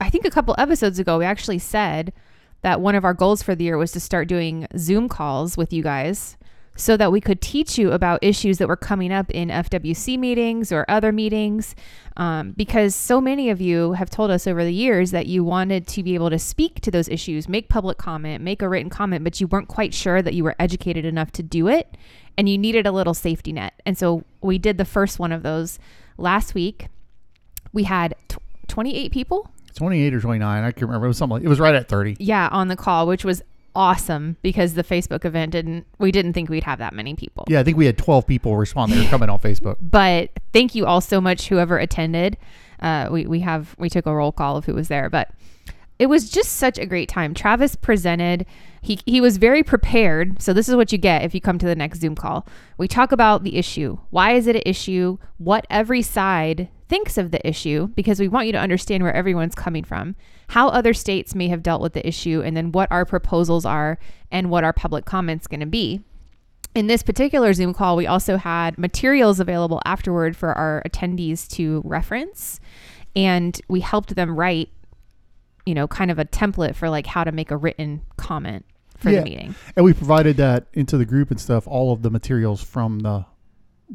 I 0.00 0.10
think 0.10 0.24
a 0.24 0.30
couple 0.30 0.54
episodes 0.58 0.98
ago, 0.98 1.18
we 1.18 1.24
actually 1.24 1.58
said 1.58 2.12
that 2.62 2.80
one 2.80 2.94
of 2.94 3.04
our 3.04 3.14
goals 3.14 3.42
for 3.42 3.54
the 3.54 3.64
year 3.64 3.76
was 3.78 3.92
to 3.92 4.00
start 4.00 4.26
doing 4.28 4.66
Zoom 4.76 5.08
calls 5.08 5.56
with 5.56 5.72
you 5.72 5.82
guys, 5.82 6.36
so 6.76 6.96
that 6.96 7.10
we 7.10 7.20
could 7.20 7.40
teach 7.40 7.78
you 7.78 7.92
about 7.92 8.18
issues 8.22 8.58
that 8.58 8.68
were 8.68 8.76
coming 8.76 9.12
up 9.12 9.30
in 9.30 9.48
FWC 9.48 10.18
meetings 10.18 10.70
or 10.70 10.84
other 10.88 11.10
meetings, 11.10 11.74
um, 12.16 12.52
because 12.52 12.94
so 12.94 13.20
many 13.20 13.50
of 13.50 13.60
you 13.60 13.92
have 13.92 14.10
told 14.10 14.30
us 14.30 14.46
over 14.46 14.62
the 14.62 14.72
years 14.72 15.10
that 15.10 15.26
you 15.26 15.42
wanted 15.42 15.86
to 15.88 16.02
be 16.02 16.14
able 16.14 16.30
to 16.30 16.38
speak 16.38 16.80
to 16.82 16.90
those 16.90 17.08
issues, 17.08 17.48
make 17.48 17.68
public 17.68 17.98
comment, 17.98 18.44
make 18.44 18.62
a 18.62 18.68
written 18.68 18.90
comment, 18.90 19.24
but 19.24 19.40
you 19.40 19.46
weren't 19.46 19.68
quite 19.68 19.94
sure 19.94 20.22
that 20.22 20.34
you 20.34 20.44
were 20.44 20.54
educated 20.58 21.04
enough 21.04 21.32
to 21.32 21.42
do 21.42 21.66
it, 21.68 21.96
and 22.38 22.48
you 22.48 22.58
needed 22.58 22.86
a 22.86 22.92
little 22.92 23.14
safety 23.14 23.52
net. 23.52 23.80
And 23.86 23.96
so 23.96 24.24
we 24.40 24.58
did 24.58 24.78
the 24.78 24.84
first 24.84 25.18
one 25.18 25.32
of 25.32 25.42
those 25.42 25.78
last 26.18 26.54
week. 26.54 26.88
We 27.72 27.84
had 27.84 28.14
tw 28.28 28.38
28 28.68 29.12
people, 29.12 29.50
Twenty 29.74 30.00
eight 30.02 30.14
or 30.14 30.20
twenty 30.22 30.38
nine, 30.38 30.64
I 30.64 30.72
can't 30.72 30.84
remember. 30.86 31.04
It 31.04 31.08
was 31.08 31.18
something. 31.18 31.34
Like, 31.36 31.44
it 31.44 31.48
was 31.48 31.60
right 31.60 31.74
at 31.74 31.86
thirty. 31.86 32.16
yeah, 32.18 32.48
on 32.50 32.68
the 32.68 32.76
call, 32.76 33.06
which 33.06 33.26
was 33.26 33.42
awesome 33.76 34.36
because 34.42 34.74
the 34.74 34.82
Facebook 34.82 35.24
event 35.24 35.52
didn't. 35.52 35.86
We 35.98 36.10
didn't 36.10 36.32
think 36.32 36.48
we'd 36.48 36.64
have 36.64 36.80
that 36.80 36.94
many 36.94 37.14
people. 37.14 37.44
Yeah, 37.48 37.60
I 37.60 37.62
think 37.62 37.76
we 37.76 37.86
had 37.86 37.96
twelve 37.98 38.26
people 38.26 38.56
respond. 38.56 38.90
They 38.90 38.98
were 39.00 39.08
coming 39.08 39.28
on 39.28 39.38
Facebook. 39.38 39.76
But 39.96 40.30
thank 40.52 40.74
you 40.74 40.86
all 40.86 41.00
so 41.00 41.20
much, 41.20 41.48
whoever 41.48 41.78
attended. 41.78 42.36
Uh, 42.80 43.08
we 43.10 43.26
we 43.26 43.40
have 43.40 43.76
we 43.78 43.88
took 43.88 44.06
a 44.06 44.14
roll 44.14 44.32
call 44.32 44.56
of 44.56 44.64
who 44.64 44.74
was 44.74 44.88
there, 44.88 45.08
but 45.08 45.30
it 45.98 46.06
was 46.06 46.30
just 46.30 46.56
such 46.56 46.78
a 46.78 46.86
great 46.86 47.08
time. 47.08 47.34
Travis 47.34 47.76
presented. 47.76 48.46
He 48.82 49.00
he 49.06 49.20
was 49.20 49.38
very 49.38 49.62
prepared. 49.62 50.40
So 50.40 50.52
this 50.52 50.68
is 50.68 50.76
what 50.76 50.92
you 50.92 50.98
get 50.98 51.22
if 51.22 51.34
you 51.34 51.40
come 51.40 51.58
to 51.58 51.66
the 51.66 51.74
next 51.74 52.00
Zoom 52.00 52.14
call. 52.14 52.46
We 52.78 52.88
talk 52.88 53.12
about 53.12 53.44
the 53.44 53.56
issue. 53.56 53.98
Why 54.10 54.32
is 54.32 54.46
it 54.46 54.56
an 54.56 54.62
issue? 54.66 55.18
What 55.38 55.66
every 55.70 56.02
side 56.02 56.68
thinks 56.88 57.18
of 57.18 57.30
the 57.30 57.46
issue 57.46 57.88
because 57.88 58.20
we 58.20 58.28
want 58.28 58.46
you 58.46 58.52
to 58.52 58.60
understand 58.60 59.02
where 59.02 59.14
everyone's 59.14 59.54
coming 59.54 59.84
from. 59.84 60.14
How 60.48 60.68
other 60.68 60.94
states 60.94 61.34
may 61.34 61.48
have 61.48 61.62
dealt 61.62 61.82
with 61.82 61.94
the 61.94 62.06
issue 62.06 62.42
and 62.44 62.56
then 62.56 62.72
what 62.72 62.90
our 62.92 63.04
proposals 63.04 63.64
are 63.64 63.98
and 64.30 64.50
what 64.50 64.64
our 64.64 64.72
public 64.72 65.04
comments 65.04 65.46
going 65.46 65.60
to 65.60 65.66
be. 65.66 66.02
In 66.74 66.86
this 66.86 67.02
particular 67.02 67.52
Zoom 67.54 67.72
call, 67.72 67.96
we 67.96 68.06
also 68.06 68.36
had 68.36 68.76
materials 68.78 69.40
available 69.40 69.80
afterward 69.84 70.36
for 70.36 70.52
our 70.52 70.82
attendees 70.86 71.48
to 71.52 71.82
reference. 71.84 72.60
And 73.16 73.58
we 73.66 73.80
helped 73.80 74.14
them 74.14 74.38
write, 74.38 74.68
you 75.66 75.74
know, 75.74 75.86
kind 75.88 76.10
of 76.10 76.18
a 76.18 76.24
template 76.24 76.74
for 76.74 76.88
like 76.88 77.06
how 77.06 77.24
to 77.24 77.32
make 77.32 77.50
a 77.50 77.56
written 77.56 78.00
comment 78.16 78.64
for 78.96 79.10
Yeah. 79.10 79.18
the 79.18 79.24
meeting. 79.24 79.54
And 79.76 79.84
we 79.84 79.92
provided 79.92 80.36
that 80.38 80.66
into 80.72 80.96
the 80.96 81.04
group 81.04 81.30
and 81.30 81.40
stuff. 81.40 81.66
All 81.66 81.92
of 81.92 82.02
the 82.02 82.10
materials 82.10 82.62
from 82.62 83.00
the 83.00 83.26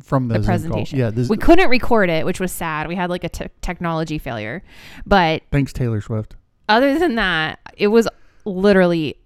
from 0.03 0.29
the, 0.29 0.39
The 0.39 0.45
presentation. 0.45 0.99
Yeah, 0.99 1.09
this, 1.09 1.27
We 1.27 1.35
couldn't 1.35 1.69
record 1.69 2.09
it, 2.09 2.25
which 2.25 2.39
was 2.39 2.51
sad. 2.53 2.87
We 2.87 2.95
had 2.95 3.09
like 3.09 3.25
a 3.25 3.29
te- 3.29 3.49
technology 3.61 4.17
failure. 4.19 4.63
But 5.05 5.41
thanks 5.51 5.73
Taylor 5.73 5.99
Swift. 5.99 6.35
other 6.69 6.97
than 6.97 7.15
that, 7.15 7.59
it 7.75 7.87
was 7.87 8.07
literally 8.45 9.17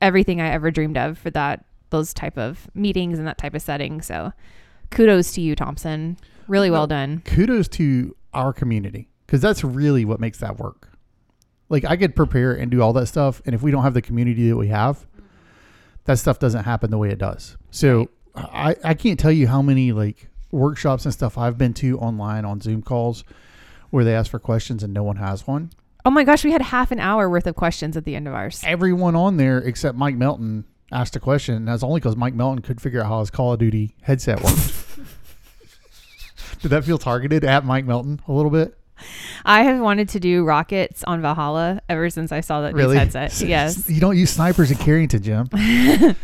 everything 0.00 0.40
I 0.40 0.48
ever 0.50 0.70
dreamed 0.70 0.96
of 0.96 1.18
for 1.18 1.30
that 1.30 1.64
those 1.90 2.14
type 2.14 2.38
of 2.38 2.68
meetings 2.74 3.18
and 3.18 3.26
that 3.28 3.36
type 3.38 3.54
of 3.54 3.62
setting. 3.62 4.00
So 4.00 4.32
kudos 4.90 5.32
to 5.32 5.40
you, 5.40 5.54
Thompson. 5.56 6.16
Really 6.48 6.70
well 6.70 6.86
done. 6.86 7.22
kudos 7.24 7.68
to 7.68 8.14
our 8.32 8.52
community 8.52 9.08
because 9.26 9.40
that's 9.40 9.62
really 9.64 10.04
what 10.04 10.20
makes 10.20 10.38
that 10.38 10.58
work. 10.58 10.88
Like 11.72 11.86
I 11.86 11.96
could 11.96 12.14
prepare 12.14 12.52
and 12.52 12.70
do 12.70 12.82
all 12.82 12.92
that 12.92 13.06
stuff, 13.06 13.40
and 13.46 13.54
if 13.54 13.62
we 13.62 13.70
don't 13.70 13.82
have 13.82 13.94
the 13.94 14.02
community 14.02 14.50
that 14.50 14.56
we 14.56 14.68
have, 14.68 15.06
that 16.04 16.18
stuff 16.18 16.38
doesn't 16.38 16.64
happen 16.64 16.90
the 16.90 16.98
way 16.98 17.08
it 17.08 17.18
does. 17.18 17.56
So 17.70 18.10
I 18.36 18.76
I 18.84 18.92
can't 18.92 19.18
tell 19.18 19.32
you 19.32 19.48
how 19.48 19.62
many 19.62 19.90
like 19.90 20.28
workshops 20.50 21.06
and 21.06 21.14
stuff 21.14 21.38
I've 21.38 21.56
been 21.56 21.72
to 21.74 21.98
online 21.98 22.44
on 22.44 22.60
Zoom 22.60 22.82
calls 22.82 23.24
where 23.88 24.04
they 24.04 24.14
ask 24.14 24.30
for 24.30 24.38
questions 24.38 24.82
and 24.82 24.92
no 24.92 25.02
one 25.02 25.16
has 25.16 25.46
one. 25.46 25.70
Oh 26.04 26.10
my 26.10 26.24
gosh, 26.24 26.44
we 26.44 26.52
had 26.52 26.60
half 26.60 26.90
an 26.90 27.00
hour 27.00 27.30
worth 27.30 27.46
of 27.46 27.54
questions 27.54 27.96
at 27.96 28.04
the 28.04 28.16
end 28.16 28.28
of 28.28 28.34
ours. 28.34 28.60
Everyone 28.66 29.16
on 29.16 29.38
there 29.38 29.58
except 29.58 29.96
Mike 29.96 30.16
Melton 30.16 30.66
asked 30.90 31.16
a 31.16 31.20
question, 31.20 31.54
and 31.54 31.68
that's 31.68 31.82
only 31.82 32.00
because 32.00 32.16
Mike 32.16 32.34
Melton 32.34 32.60
could 32.60 32.82
figure 32.82 33.00
out 33.00 33.06
how 33.06 33.20
his 33.20 33.30
Call 33.30 33.54
of 33.54 33.60
Duty 33.60 33.96
headset 34.02 34.42
worked. 34.42 34.58
Did 36.60 36.68
that 36.68 36.84
feel 36.84 36.98
targeted 36.98 37.44
at 37.44 37.64
Mike 37.64 37.86
Melton 37.86 38.20
a 38.28 38.32
little 38.32 38.50
bit? 38.50 38.76
I 39.44 39.62
have 39.64 39.80
wanted 39.80 40.08
to 40.10 40.20
do 40.20 40.44
rockets 40.44 41.02
on 41.04 41.20
Valhalla 41.22 41.80
ever 41.88 42.08
since 42.10 42.30
I 42.32 42.40
saw 42.40 42.60
that 42.62 42.74
Really? 42.74 42.94
new 42.94 42.98
headset. 43.00 43.40
Yes. 43.40 43.88
You 43.88 44.00
don't 44.00 44.16
use 44.16 44.30
snipers 44.30 44.70
in 44.70 44.76
Carrington, 44.78 45.22
Jim. 45.22 45.48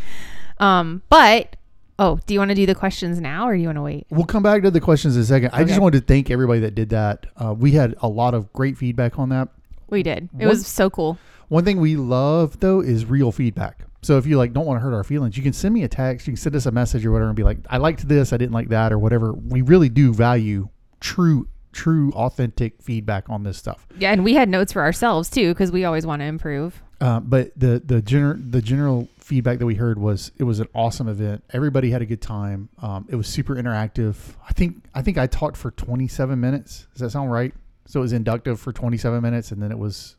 Um, 0.61 1.03
but 1.09 1.57
oh, 2.01 2.19
do 2.27 2.35
you 2.35 2.41
want 2.41 2.51
to 2.51 2.55
do 2.55 2.67
the 2.67 2.75
questions 2.75 3.21
now 3.21 3.47
or 3.49 3.55
do 3.55 3.61
you 3.63 3.69
want 3.69 3.77
to 3.79 3.83
wait? 3.83 4.07
We'll 4.11 4.27
come 4.27 4.43
back 4.43 4.63
to 4.63 4.71
the 4.73 4.81
questions 4.81 5.15
in 5.17 5.23
a 5.23 5.25
second. 5.25 5.51
I 5.53 5.65
just 5.65 5.81
wanted 5.81 6.01
to 6.01 6.05
thank 6.07 6.31
everybody 6.31 6.61
that 6.61 6.75
did 6.75 6.89
that. 6.91 7.27
Uh, 7.37 7.55
we 7.57 7.71
had 7.73 7.95
a 8.01 8.09
lot 8.09 8.35
of 8.35 8.53
great 8.53 8.77
feedback 8.77 9.19
on 9.21 9.29
that. 9.29 9.49
We 9.89 10.03
did. 10.03 10.29
It 10.39 10.47
What- 10.47 10.49
was 10.55 10.67
so 10.67 10.91
cool. 10.91 11.19
One 11.49 11.65
thing 11.65 11.79
we 11.81 11.97
love 11.97 12.61
though 12.61 12.81
is 12.81 13.05
real 13.07 13.31
feedback. 13.33 13.85
So 14.03 14.19
if 14.19 14.27
you 14.27 14.37
like 14.37 14.53
don't 14.53 14.67
want 14.67 14.79
to 14.79 14.83
hurt 14.83 14.95
our 14.95 15.05
feelings, 15.05 15.37
you 15.37 15.43
can 15.43 15.53
send 15.53 15.73
me 15.75 15.83
a 15.85 15.89
text, 15.89 16.27
you 16.27 16.33
can 16.33 16.37
send 16.41 16.55
us 16.57 16.67
a 16.67 16.71
message 16.73 17.07
or 17.07 17.11
whatever 17.13 17.31
and 17.31 17.37
be 17.37 17.43
like, 17.43 17.59
I 17.71 17.79
liked 17.79 18.07
this, 18.09 18.33
I 18.33 18.37
didn't 18.37 18.53
like 18.53 18.69
that, 18.69 18.93
or 18.93 18.99
whatever. 18.99 19.33
We 19.33 19.63
really 19.63 19.89
do 19.89 20.13
value 20.13 20.69
true, 21.01 21.49
true, 21.73 22.11
authentic 22.13 22.83
feedback 22.83 23.29
on 23.29 23.43
this 23.43 23.57
stuff. 23.59 23.87
Yeah, 23.99 24.13
and 24.13 24.25
we 24.25 24.35
had 24.35 24.49
notes 24.49 24.73
for 24.73 24.83
ourselves 24.83 25.31
too 25.31 25.53
because 25.53 25.71
we 25.73 25.85
always 25.85 26.07
want 26.07 26.21
to 26.21 26.27
improve. 26.27 26.83
Uh, 27.01 27.21
but 27.21 27.53
the 27.57 27.81
the 27.85 28.03
general 28.03 28.37
the 28.39 28.61
general 28.63 29.09
feedback 29.19 29.59
that 29.59 29.67
we 29.67 29.75
heard 29.77 29.99
was 29.99 30.33
it 30.39 30.45
was 30.45 30.59
an 30.59 30.67
awesome 30.75 31.07
event. 31.09 31.45
Everybody 31.53 31.91
had 31.91 32.03
a 32.03 32.07
good 32.07 32.21
time. 32.23 32.69
Um, 32.83 33.07
it 33.09 33.15
was 33.17 33.29
super 33.29 33.55
interactive. 33.55 34.17
I 34.49 34.53
think 34.53 34.83
I 34.95 35.03
think 35.03 35.17
I 35.19 35.27
talked 35.29 35.57
for 35.57 35.71
27 35.71 36.41
minutes. 36.41 36.87
Does 36.95 37.01
that 37.03 37.11
sound 37.11 37.31
right? 37.31 37.55
So 37.87 38.01
it 38.01 38.03
was 38.03 38.13
inductive 38.13 38.59
for 38.61 38.73
27 38.73 39.23
minutes, 39.23 39.53
and 39.53 39.63
then 39.63 39.71
it 39.71 39.79
was 39.79 40.17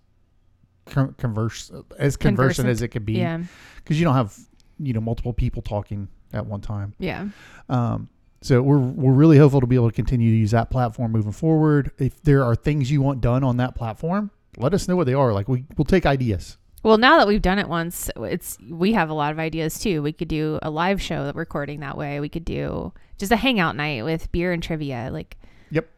con- 0.85 1.13
converse 1.17 1.71
as 1.97 2.15
conversant 2.17 2.67
as 2.69 2.81
it 2.81 2.87
could 2.89 3.05
be 3.05 3.13
Yeah. 3.13 3.43
because 3.77 3.99
you 3.99 4.05
don't 4.05 4.15
have 4.15 4.37
you 4.79 4.93
know 4.93 5.01
multiple 5.01 5.33
people 5.33 5.61
talking 5.61 6.07
at 6.31 6.45
one 6.45 6.61
time. 6.61 6.93
Yeah. 6.99 7.27
Um, 7.67 8.07
so 8.41 8.61
we're 8.61 8.77
we're 8.77 9.13
really 9.13 9.37
hopeful 9.37 9.61
to 9.61 9.67
be 9.67 9.75
able 9.75 9.89
to 9.89 9.95
continue 9.95 10.31
to 10.31 10.37
use 10.37 10.51
that 10.51 10.69
platform 10.69 11.11
moving 11.11 11.31
forward. 11.31 11.91
If 11.97 12.21
there 12.23 12.43
are 12.43 12.55
things 12.55 12.89
you 12.91 13.01
want 13.01 13.21
done 13.21 13.43
on 13.43 13.57
that 13.57 13.75
platform, 13.75 14.31
let 14.57 14.73
us 14.73 14.87
know 14.87 14.95
what 14.95 15.05
they 15.05 15.13
are. 15.13 15.33
Like 15.33 15.47
we 15.47 15.65
we'll 15.77 15.85
take 15.85 16.05
ideas. 16.05 16.57
Well, 16.81 16.97
now 16.97 17.17
that 17.17 17.27
we've 17.27 17.41
done 17.41 17.59
it 17.59 17.67
once, 17.67 18.09
it's 18.17 18.57
we 18.69 18.93
have 18.93 19.09
a 19.09 19.13
lot 19.13 19.33
of 19.33 19.39
ideas 19.39 19.79
too. 19.79 20.01
We 20.01 20.13
could 20.13 20.29
do 20.29 20.59
a 20.61 20.69
live 20.69 21.01
show 21.01 21.25
that 21.25 21.35
recording 21.35 21.81
that 21.81 21.97
way. 21.97 22.19
We 22.21 22.29
could 22.29 22.45
do 22.45 22.93
just 23.17 23.33
a 23.33 23.35
hangout 23.35 23.75
night 23.75 24.05
with 24.05 24.31
beer 24.31 24.53
and 24.53 24.63
trivia. 24.63 25.09
Like, 25.11 25.37
Yep. 25.71 25.89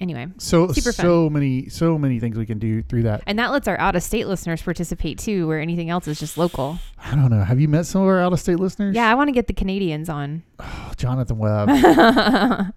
Anyway, 0.00 0.26
So 0.38 0.68
Super 0.72 0.92
fun. 0.94 1.04
so 1.04 1.28
many 1.28 1.68
so 1.68 1.98
many 1.98 2.20
things 2.20 2.38
we 2.38 2.46
can 2.46 2.58
do 2.58 2.82
through 2.82 3.02
that. 3.02 3.22
and 3.26 3.38
that 3.38 3.48
lets 3.52 3.68
our 3.68 3.78
out 3.78 3.94
of 3.96 4.02
state 4.02 4.26
listeners 4.26 4.62
participate 4.62 5.18
too, 5.18 5.46
where 5.46 5.60
anything 5.60 5.90
else 5.90 6.08
is 6.08 6.18
just 6.18 6.38
local. 6.38 6.78
I 7.04 7.14
don't 7.14 7.30
know. 7.30 7.44
Have 7.44 7.60
you 7.60 7.68
met 7.68 7.84
some 7.84 8.00
of 8.02 8.08
our 8.08 8.18
out 8.20 8.32
of 8.32 8.40
state 8.40 8.58
listeners? 8.58 8.96
Yeah, 8.96 9.10
I 9.10 9.14
want 9.14 9.28
to 9.28 9.32
get 9.32 9.46
the 9.46 9.52
Canadians 9.52 10.08
on. 10.08 10.42
Oh, 10.58 10.92
Jonathan 10.96 11.38
Webb. 11.38 11.70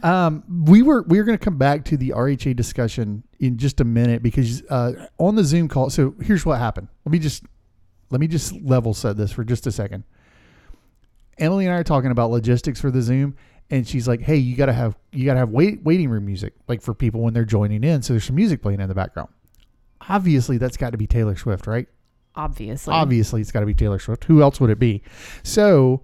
Um, 0.00 0.44
we 0.64 0.82
were 0.82 1.02
we 1.08 1.18
were 1.18 1.24
going 1.24 1.36
to 1.36 1.44
come 1.44 1.58
back 1.58 1.84
to 1.86 1.96
the 1.96 2.10
RHA 2.10 2.54
discussion 2.54 3.24
in 3.40 3.58
just 3.58 3.80
a 3.80 3.84
minute 3.84 4.22
because 4.22 4.62
uh, 4.70 5.08
on 5.18 5.34
the 5.34 5.42
Zoom 5.42 5.66
call. 5.66 5.90
So 5.90 6.14
here's 6.22 6.46
what 6.46 6.60
happened. 6.60 6.86
Let 7.04 7.10
me 7.10 7.18
just 7.18 7.42
let 8.10 8.20
me 8.20 8.28
just 8.28 8.52
level 8.62 8.94
set 8.94 9.16
this 9.16 9.32
for 9.32 9.42
just 9.42 9.66
a 9.66 9.72
second. 9.72 10.04
Emily 11.36 11.66
and 11.66 11.74
I 11.74 11.78
are 11.78 11.84
talking 11.84 12.12
about 12.12 12.30
logistics 12.30 12.80
for 12.80 12.92
the 12.92 13.02
Zoom, 13.02 13.34
and 13.70 13.86
she's 13.86 14.08
like, 14.08 14.20
"Hey, 14.20 14.36
you 14.36 14.56
gotta 14.56 14.72
have 14.72 14.96
you 15.12 15.24
gotta 15.24 15.40
have 15.40 15.50
wait, 15.50 15.82
waiting 15.82 16.08
room 16.08 16.26
music 16.26 16.54
like 16.68 16.82
for 16.82 16.94
people 16.94 17.20
when 17.20 17.34
they're 17.34 17.44
joining 17.44 17.84
in. 17.84 18.02
So 18.02 18.12
there's 18.12 18.24
some 18.24 18.36
music 18.36 18.62
playing 18.62 18.80
in 18.80 18.88
the 18.88 18.94
background. 18.94 19.30
Obviously, 20.08 20.58
that's 20.58 20.76
got 20.76 20.90
to 20.90 20.98
be 20.98 21.06
Taylor 21.06 21.36
Swift, 21.36 21.66
right? 21.66 21.88
Obviously. 22.34 22.94
Obviously, 22.94 23.40
it's 23.40 23.50
got 23.50 23.60
to 23.60 23.66
be 23.66 23.74
Taylor 23.74 23.98
Swift. 23.98 24.24
Who 24.24 24.42
else 24.42 24.60
would 24.60 24.70
it 24.70 24.78
be? 24.78 25.02
So 25.42 26.02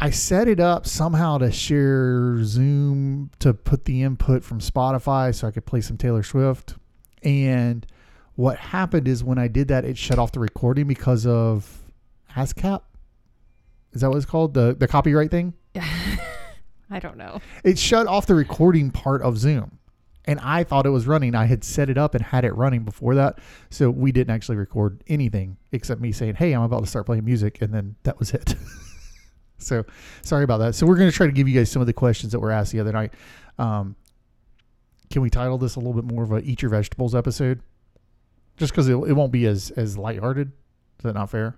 I 0.00 0.10
set 0.10 0.48
it 0.48 0.60
up 0.60 0.86
somehow 0.86 1.38
to 1.38 1.50
share 1.50 2.42
Zoom 2.44 3.30
to 3.38 3.54
put 3.54 3.86
the 3.86 4.02
input 4.02 4.44
from 4.44 4.60
Spotify 4.60 5.34
so 5.34 5.48
I 5.48 5.50
could 5.50 5.64
play 5.64 5.80
some 5.80 5.96
Taylor 5.96 6.22
Swift. 6.22 6.76
And 7.22 7.86
what 8.34 8.58
happened 8.58 9.08
is 9.08 9.24
when 9.24 9.38
I 9.38 9.48
did 9.48 9.68
that, 9.68 9.84
it 9.86 9.96
shut 9.96 10.18
off 10.18 10.32
the 10.32 10.40
recording 10.40 10.86
because 10.86 11.26
of 11.26 11.84
ASCAP. 12.36 12.82
Is 13.92 14.02
that 14.02 14.10
what 14.10 14.18
it's 14.18 14.26
called? 14.26 14.52
The 14.52 14.76
the 14.78 14.86
copyright 14.86 15.30
thing? 15.30 15.54
I 16.90 16.98
don't 16.98 17.16
know. 17.16 17.40
It 17.64 17.78
shut 17.78 18.06
off 18.06 18.26
the 18.26 18.34
recording 18.34 18.90
part 18.90 19.22
of 19.22 19.38
Zoom. 19.38 19.78
And 20.24 20.40
I 20.40 20.64
thought 20.64 20.86
it 20.86 20.90
was 20.90 21.06
running. 21.06 21.34
I 21.34 21.46
had 21.46 21.62
set 21.62 21.88
it 21.88 21.96
up 21.96 22.14
and 22.14 22.24
had 22.24 22.44
it 22.44 22.52
running 22.54 22.82
before 22.82 23.14
that. 23.14 23.38
So 23.70 23.90
we 23.90 24.10
didn't 24.10 24.34
actually 24.34 24.56
record 24.56 25.04
anything 25.06 25.56
except 25.70 26.00
me 26.00 26.10
saying, 26.10 26.34
Hey, 26.34 26.52
I'm 26.52 26.62
about 26.62 26.80
to 26.80 26.86
start 26.86 27.06
playing 27.06 27.24
music. 27.24 27.62
And 27.62 27.72
then 27.72 27.94
that 28.02 28.18
was 28.18 28.32
it. 28.34 28.56
so 29.58 29.84
sorry 30.22 30.44
about 30.44 30.58
that. 30.58 30.74
So 30.74 30.86
we're 30.86 30.96
going 30.96 31.10
to 31.10 31.16
try 31.16 31.26
to 31.26 31.32
give 31.32 31.48
you 31.48 31.54
guys 31.54 31.70
some 31.70 31.80
of 31.80 31.86
the 31.86 31.92
questions 31.92 32.32
that 32.32 32.40
were 32.40 32.50
asked 32.50 32.72
the 32.72 32.80
other 32.80 32.92
night. 32.92 33.14
Um, 33.58 33.94
can 35.10 35.22
we 35.22 35.30
title 35.30 35.58
this 35.58 35.76
a 35.76 35.78
little 35.78 35.94
bit 35.94 36.04
more 36.04 36.24
of 36.24 36.32
a 36.32 36.38
Eat 36.38 36.62
Your 36.62 36.70
Vegetables 36.70 37.14
episode? 37.14 37.60
Just 38.56 38.72
because 38.72 38.88
it, 38.88 38.94
it 38.94 39.12
won't 39.12 39.30
be 39.30 39.46
as, 39.46 39.70
as 39.72 39.96
lighthearted. 39.96 40.48
Is 40.98 41.02
that 41.04 41.14
not 41.14 41.30
fair? 41.30 41.56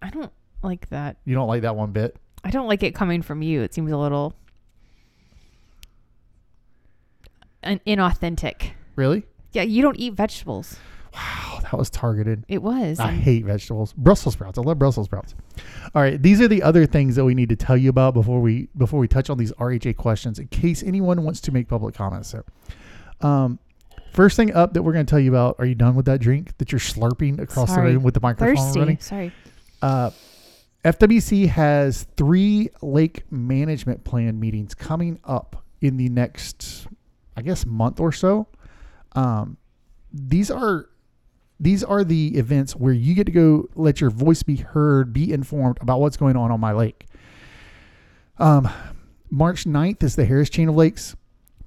I 0.00 0.10
don't 0.10 0.32
like 0.62 0.88
that. 0.88 1.18
You 1.24 1.34
don't 1.34 1.46
like 1.46 1.62
that 1.62 1.76
one 1.76 1.92
bit? 1.92 2.16
I 2.42 2.50
don't 2.50 2.66
like 2.66 2.82
it 2.82 2.94
coming 2.94 3.22
from 3.22 3.42
you. 3.42 3.62
It 3.62 3.72
seems 3.72 3.92
a 3.92 3.96
little 3.96 4.34
an 7.42 7.48
inauthentic. 7.62 8.72
Really? 8.96 9.24
Yeah, 9.52 9.62
you 9.62 9.82
don't 9.82 9.98
eat 9.98 10.14
vegetables. 10.14 10.78
Wow, 11.14 11.58
that 11.62 11.74
was 11.74 11.90
targeted. 11.90 12.44
It 12.48 12.62
was. 12.62 12.98
I 12.98 13.12
hate 13.12 13.44
vegetables. 13.44 13.92
Brussels 13.92 14.34
sprouts. 14.34 14.58
I 14.58 14.62
love 14.62 14.78
Brussels 14.78 15.06
sprouts. 15.06 15.34
All 15.94 16.00
right, 16.00 16.20
these 16.20 16.40
are 16.40 16.48
the 16.48 16.62
other 16.62 16.86
things 16.86 17.16
that 17.16 17.24
we 17.24 17.34
need 17.34 17.50
to 17.50 17.56
tell 17.56 17.76
you 17.76 17.90
about 17.90 18.14
before 18.14 18.40
we 18.40 18.68
before 18.76 18.98
we 18.98 19.08
touch 19.08 19.28
on 19.28 19.36
these 19.36 19.52
RHA 19.52 19.96
questions 19.96 20.38
in 20.38 20.48
case 20.48 20.82
anyone 20.82 21.22
wants 21.22 21.40
to 21.42 21.52
make 21.52 21.68
public 21.68 21.94
comments. 21.94 22.30
So, 22.30 22.44
um, 23.20 23.58
first 24.14 24.36
thing 24.36 24.54
up 24.54 24.72
that 24.72 24.82
we're 24.82 24.94
going 24.94 25.04
to 25.04 25.10
tell 25.10 25.20
you 25.20 25.30
about. 25.30 25.56
Are 25.58 25.66
you 25.66 25.74
done 25.74 25.94
with 25.94 26.06
that 26.06 26.20
drink 26.20 26.56
that 26.56 26.72
you're 26.72 26.78
slurping 26.78 27.38
across 27.40 27.68
Sorry. 27.68 27.90
the 27.90 27.94
room 27.96 28.04
with 28.04 28.14
the 28.14 28.20
microphone 28.20 28.56
thirsty. 28.56 28.78
running? 28.78 28.98
Sorry. 28.98 29.32
Uh, 29.82 30.10
FWC 30.84 31.48
has 31.48 32.06
three 32.16 32.68
lake 32.80 33.24
management 33.30 34.02
plan 34.04 34.40
meetings 34.40 34.74
coming 34.74 35.20
up 35.24 35.64
in 35.80 35.96
the 35.96 36.08
next, 36.08 36.86
I 37.36 37.42
guess, 37.42 37.66
month 37.66 38.00
or 38.00 38.12
so. 38.12 38.48
Um, 39.12 39.56
these 40.12 40.50
are 40.50 40.88
these 41.58 41.84
are 41.84 42.02
the 42.02 42.36
events 42.36 42.74
where 42.74 42.92
you 42.92 43.14
get 43.14 43.24
to 43.26 43.32
go 43.32 43.68
let 43.76 44.00
your 44.00 44.10
voice 44.10 44.42
be 44.42 44.56
heard, 44.56 45.12
be 45.12 45.32
informed 45.32 45.78
about 45.80 46.00
what's 46.00 46.16
going 46.16 46.36
on 46.36 46.50
on 46.50 46.58
my 46.58 46.72
lake. 46.72 47.06
Um, 48.38 48.68
March 49.30 49.64
9th 49.64 50.02
is 50.02 50.16
the 50.16 50.24
Harris 50.24 50.50
Chain 50.50 50.68
of 50.68 50.74
Lakes. 50.74 51.14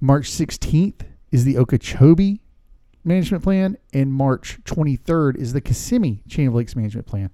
March 0.00 0.30
16th 0.30 1.00
is 1.32 1.44
the 1.44 1.56
Okeechobee 1.56 2.42
Management 3.04 3.42
Plan, 3.42 3.78
and 3.94 4.12
March 4.12 4.58
23rd 4.64 5.36
is 5.36 5.54
the 5.54 5.62
Kissimmee 5.62 6.22
Chain 6.28 6.48
of 6.48 6.54
Lakes 6.54 6.76
Management 6.76 7.06
Plan. 7.06 7.30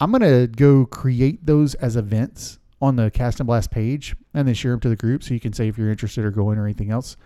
I'm 0.00 0.10
gonna 0.10 0.46
go 0.46 0.86
create 0.86 1.44
those 1.44 1.74
as 1.74 1.96
events 1.96 2.58
on 2.80 2.96
the 2.96 3.10
Cast 3.10 3.40
and 3.40 3.46
Blast 3.46 3.70
page, 3.70 4.16
and 4.32 4.48
then 4.48 4.54
share 4.54 4.70
them 4.70 4.80
to 4.80 4.88
the 4.88 4.96
group 4.96 5.22
so 5.22 5.34
you 5.34 5.40
can 5.40 5.52
say 5.52 5.68
if 5.68 5.76
you're 5.76 5.90
interested 5.90 6.24
or 6.24 6.30
going 6.30 6.56
or 6.56 6.64
anything 6.64 6.90
else. 6.90 7.18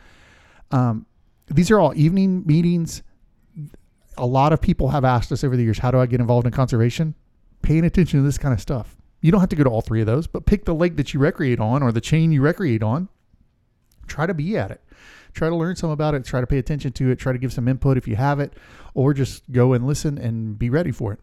Um, 0.70 1.06
these 1.46 1.70
are 1.70 1.78
all 1.78 1.92
evening 1.94 2.42
meetings. 2.46 3.02
A 4.16 4.26
lot 4.26 4.52
of 4.52 4.60
people 4.60 4.88
have 4.88 5.04
asked 5.04 5.32
us 5.32 5.44
over 5.44 5.56
the 5.56 5.62
years, 5.62 5.78
how 5.78 5.90
do 5.90 5.98
I 5.98 6.06
get 6.06 6.20
involved 6.20 6.46
in 6.46 6.52
conservation? 6.52 7.14
Paying 7.62 7.84
attention 7.84 8.20
to 8.20 8.24
this 8.24 8.38
kind 8.38 8.54
of 8.54 8.60
stuff. 8.60 8.96
You 9.20 9.32
don't 9.32 9.40
have 9.40 9.48
to 9.50 9.56
go 9.56 9.64
to 9.64 9.70
all 9.70 9.80
three 9.80 10.00
of 10.00 10.06
those, 10.06 10.26
but 10.26 10.46
pick 10.46 10.64
the 10.64 10.74
lake 10.74 10.96
that 10.96 11.14
you 11.14 11.20
recreate 11.20 11.60
on 11.60 11.82
or 11.82 11.92
the 11.92 12.00
chain 12.00 12.30
you 12.30 12.42
recreate 12.42 12.82
on. 12.82 13.08
Try 14.06 14.26
to 14.26 14.34
be 14.34 14.56
at 14.56 14.70
it. 14.70 14.82
Try 15.32 15.48
to 15.48 15.56
learn 15.56 15.76
some 15.76 15.90
about 15.90 16.14
it. 16.14 16.24
Try 16.24 16.40
to 16.40 16.46
pay 16.46 16.58
attention 16.58 16.92
to 16.92 17.10
it. 17.10 17.18
Try 17.18 17.32
to 17.32 17.38
give 17.38 17.52
some 17.52 17.66
input 17.66 17.96
if 17.96 18.06
you 18.06 18.16
have 18.16 18.38
it, 18.38 18.52
or 18.94 19.14
just 19.14 19.50
go 19.50 19.72
and 19.72 19.86
listen 19.86 20.18
and 20.18 20.58
be 20.58 20.70
ready 20.70 20.92
for 20.92 21.12
it. 21.12 21.20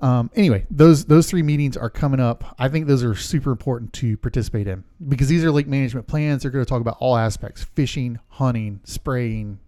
Um, 0.00 0.30
anyway, 0.34 0.66
those 0.70 1.04
those 1.04 1.28
three 1.28 1.42
meetings 1.42 1.76
are 1.76 1.90
coming 1.90 2.20
up. 2.20 2.54
I 2.58 2.68
think 2.68 2.86
those 2.86 3.04
are 3.04 3.14
super 3.14 3.50
important 3.50 3.92
to 3.94 4.16
participate 4.16 4.66
in 4.66 4.82
because 5.08 5.28
these 5.28 5.44
are 5.44 5.50
lake 5.50 5.66
management 5.66 6.06
plans. 6.06 6.42
They're 6.42 6.50
going 6.50 6.64
to 6.64 6.68
talk 6.68 6.80
about 6.80 6.96
all 7.00 7.16
aspects: 7.16 7.64
fishing, 7.64 8.18
hunting, 8.28 8.80
spraying, 8.84 9.58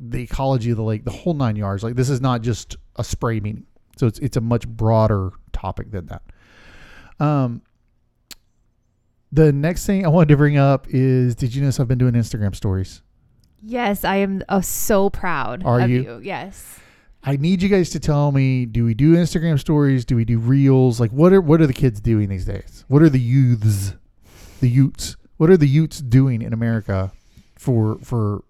the 0.00 0.22
ecology 0.22 0.70
of 0.70 0.78
the 0.78 0.82
lake, 0.82 1.04
the 1.04 1.10
whole 1.10 1.34
nine 1.34 1.56
yards. 1.56 1.82
Like 1.82 1.96
this 1.96 2.08
is 2.08 2.22
not 2.22 2.40
just 2.40 2.76
a 2.96 3.04
spray 3.04 3.40
meeting, 3.40 3.66
so 3.98 4.06
it's 4.06 4.18
it's 4.20 4.38
a 4.38 4.40
much 4.40 4.66
broader 4.66 5.32
topic 5.52 5.90
than 5.90 6.06
that. 6.06 6.22
Um, 7.20 7.60
the 9.32 9.52
next 9.52 9.84
thing 9.84 10.06
I 10.06 10.08
wanted 10.08 10.30
to 10.30 10.38
bring 10.38 10.56
up 10.56 10.86
is: 10.88 11.34
Did 11.34 11.54
you 11.54 11.60
notice 11.60 11.78
I've 11.78 11.88
been 11.88 11.98
doing 11.98 12.14
Instagram 12.14 12.56
stories? 12.56 13.02
Yes, 13.62 14.04
I 14.04 14.16
am 14.16 14.42
uh, 14.48 14.60
so 14.60 15.10
proud 15.10 15.64
Are 15.64 15.80
of 15.80 15.90
you? 15.90 16.02
you. 16.02 16.20
Yes. 16.22 16.78
I 17.26 17.36
need 17.36 17.62
you 17.62 17.68
guys 17.70 17.90
to 17.90 18.00
tell 18.00 18.32
me: 18.32 18.66
Do 18.66 18.84
we 18.84 18.94
do 18.94 19.14
Instagram 19.14 19.58
stories? 19.58 20.04
Do 20.04 20.16
we 20.16 20.24
do 20.24 20.38
reels? 20.38 21.00
Like, 21.00 21.10
what 21.10 21.32
are 21.32 21.40
what 21.40 21.60
are 21.60 21.66
the 21.66 21.72
kids 21.72 22.00
doing 22.00 22.28
these 22.28 22.44
days? 22.44 22.84
What 22.88 23.02
are 23.02 23.08
the 23.08 23.20
youths, 23.20 23.94
the 24.60 24.68
youths? 24.68 25.16
What 25.38 25.50
are 25.50 25.56
the 25.56 25.66
youths 25.66 25.98
doing 25.98 26.42
in 26.42 26.52
America 26.52 27.12
for 27.58 27.98
for 28.02 28.44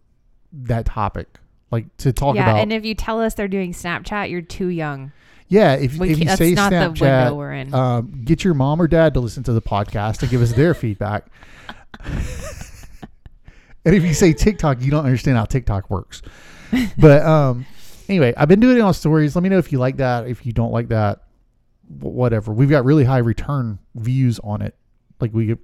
that 0.53 0.87
topic? 0.87 1.39
Like 1.71 1.97
to 1.99 2.13
talk 2.13 2.35
yeah, 2.35 2.43
about? 2.43 2.57
Yeah, 2.57 2.63
and 2.63 2.73
if 2.73 2.85
you 2.85 2.95
tell 2.95 3.21
us 3.21 3.35
they're 3.35 3.49
doing 3.49 3.73
Snapchat, 3.73 4.31
you're 4.31 4.43
too 4.43 4.69
young. 4.69 5.13
yeah, 5.49 5.75
if, 5.75 5.97
We 5.97 6.11
if 6.11 6.19
you 6.19 6.29
say 6.31 6.55
that's 6.55 6.71
not 6.71 6.71
the 6.71 6.89
window 6.91 7.05
Snapchat, 7.05 7.37
we're 7.37 7.53
in. 7.53 7.75
um, 7.75 8.23
get 8.25 8.45
your 8.45 8.55
mom 8.55 8.83
or 8.83 8.89
dad 8.89 9.15
to 9.15 9.21
listen 9.21 9.43
to 9.45 9.53
the 9.53 9.63
podcast 9.63 10.23
and 10.23 10.31
give 10.31 10.43
us 10.43 10.53
their 10.53 10.75
feedback. 10.75 11.27
and 12.05 13.95
if 13.95 14.03
you 14.05 14.15
say 14.15 14.33
TikTok, 14.33 14.83
you 14.83 14.91
don't 14.91 15.05
understand 15.05 15.37
how 15.37 15.45
TikTok 15.45 15.91
works. 15.91 16.23
But 16.99 17.23
um, 17.25 17.67
anyway, 18.09 18.35
I've 18.37 18.49
been 18.49 18.61
doing 18.61 18.77
it 18.77 18.81
on 18.81 18.95
stories. 18.95 19.35
Let 19.37 19.43
me 19.43 19.49
know 19.49 19.59
if 19.59 19.73
you 19.73 19.79
like 19.79 19.97
that. 19.99 20.27
If 20.27 20.47
you 20.47 20.53
don't 20.53 20.73
like 20.73 20.89
that, 20.89 21.25
whatever. 21.89 22.53
We've 22.53 22.71
got 22.71 22.85
really 22.85 23.05
high 23.05 23.19
return 23.19 23.79
views 23.95 24.39
on 24.41 24.63
it. 24.63 24.75
Like 25.21 25.33
we 25.33 25.47
get 25.47 25.59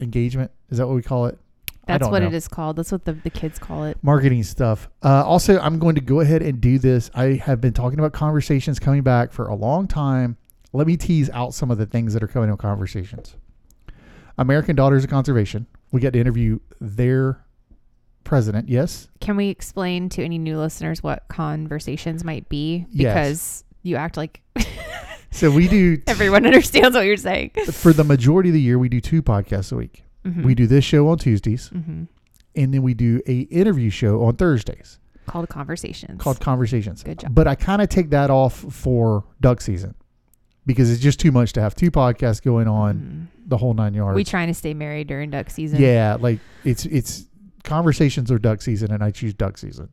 engagement. 0.00 0.50
Is 0.70 0.78
that 0.78 0.86
what 0.86 0.94
we 0.94 1.02
call 1.02 1.26
it? 1.26 1.38
That's 1.86 2.08
what 2.08 2.20
know 2.20 2.28
it 2.28 2.34
is 2.34 2.48
called. 2.48 2.76
That's 2.76 2.90
what 2.90 3.04
the, 3.04 3.12
the 3.12 3.30
kids 3.30 3.58
call 3.58 3.84
it. 3.84 3.96
marketing 4.02 4.42
stuff. 4.42 4.88
Uh, 5.04 5.24
also, 5.24 5.58
I'm 5.60 5.78
going 5.78 5.94
to 5.94 6.00
go 6.00 6.20
ahead 6.20 6.42
and 6.42 6.60
do 6.60 6.78
this. 6.78 7.10
I 7.14 7.34
have 7.34 7.60
been 7.60 7.72
talking 7.72 7.98
about 7.98 8.12
conversations 8.12 8.80
coming 8.80 9.02
back 9.02 9.32
for 9.32 9.46
a 9.46 9.54
long 9.54 9.86
time. 9.86 10.36
Let 10.72 10.88
me 10.88 10.96
tease 10.96 11.30
out 11.30 11.54
some 11.54 11.70
of 11.70 11.78
the 11.78 11.86
things 11.86 12.12
that 12.14 12.24
are 12.24 12.28
coming 12.28 12.50
in 12.50 12.56
conversations. 12.56 13.36
American 14.36 14.74
Daughters 14.74 15.04
of 15.04 15.10
Conservation. 15.10 15.66
We 15.92 16.00
got 16.00 16.12
to 16.14 16.18
interview 16.18 16.58
their 16.80 17.45
president. 18.26 18.68
Yes. 18.68 19.08
Can 19.20 19.36
we 19.36 19.48
explain 19.48 20.08
to 20.10 20.22
any 20.24 20.36
new 20.38 20.58
listeners 20.58 21.02
what 21.02 21.26
conversations 21.28 22.22
might 22.24 22.48
be? 22.50 22.84
Yes. 22.90 23.14
Because 23.14 23.64
you 23.82 23.96
act 23.96 24.16
like 24.18 24.42
So 25.30 25.50
we 25.50 25.68
do 25.68 26.00
everyone 26.06 26.44
understands 26.46 26.94
what 26.96 27.06
you're 27.06 27.16
saying. 27.16 27.52
for 27.72 27.92
the 27.92 28.04
majority 28.04 28.50
of 28.50 28.54
the 28.54 28.60
year. 28.60 28.78
We 28.78 28.88
do 28.88 29.00
two 29.00 29.22
podcasts 29.22 29.72
a 29.72 29.76
week. 29.76 30.04
Mhm. 30.24 30.44
We 30.44 30.54
do 30.54 30.66
this 30.66 30.84
show 30.84 31.08
on 31.08 31.18
Tuesdays, 31.18 31.68
hmm 31.68 32.04
and 32.58 32.72
then 32.72 32.82
we 32.82 32.94
do 32.94 33.20
a 33.26 33.40
interview 33.42 33.90
show 33.90 34.24
on 34.24 34.34
Thursdays 34.36 34.98
Called 35.26 35.48
conversations. 35.50 36.18
called 36.22 36.40
Conversations. 36.40 37.02
Good 37.02 37.18
job. 37.18 37.34
But 37.34 37.46
I 37.46 37.54
kind 37.54 37.82
of 37.82 37.90
take 37.90 38.08
that 38.10 38.30
off 38.30 38.54
for 38.54 39.24
duck 39.42 39.60
season 39.60 39.94
because 40.64 40.90
it's 40.90 41.02
just 41.02 41.20
too 41.20 41.30
much 41.32 41.52
to 41.52 41.60
have 41.60 41.74
two 41.74 41.90
podcasts 41.90 42.42
going 42.42 42.66
on 42.66 43.28
Mhm. 43.36 43.48
the 43.48 43.58
whole 43.58 43.74
nine 43.74 43.92
yards. 43.92 44.16
We 44.16 44.24
trying 44.24 44.48
to 44.48 44.54
stay 44.54 44.72
married 44.72 45.06
during 45.06 45.30
duck 45.30 45.50
season. 45.50 45.80
yeah, 45.82 46.16
like 46.18 46.40
it's 46.64 46.86
it's 46.86 47.26
conversations 47.66 48.30
are 48.30 48.38
duck 48.38 48.62
season, 48.62 48.90
and 48.90 49.04
I 49.04 49.10
choose 49.10 49.34
duck 49.34 49.58
season. 49.58 49.90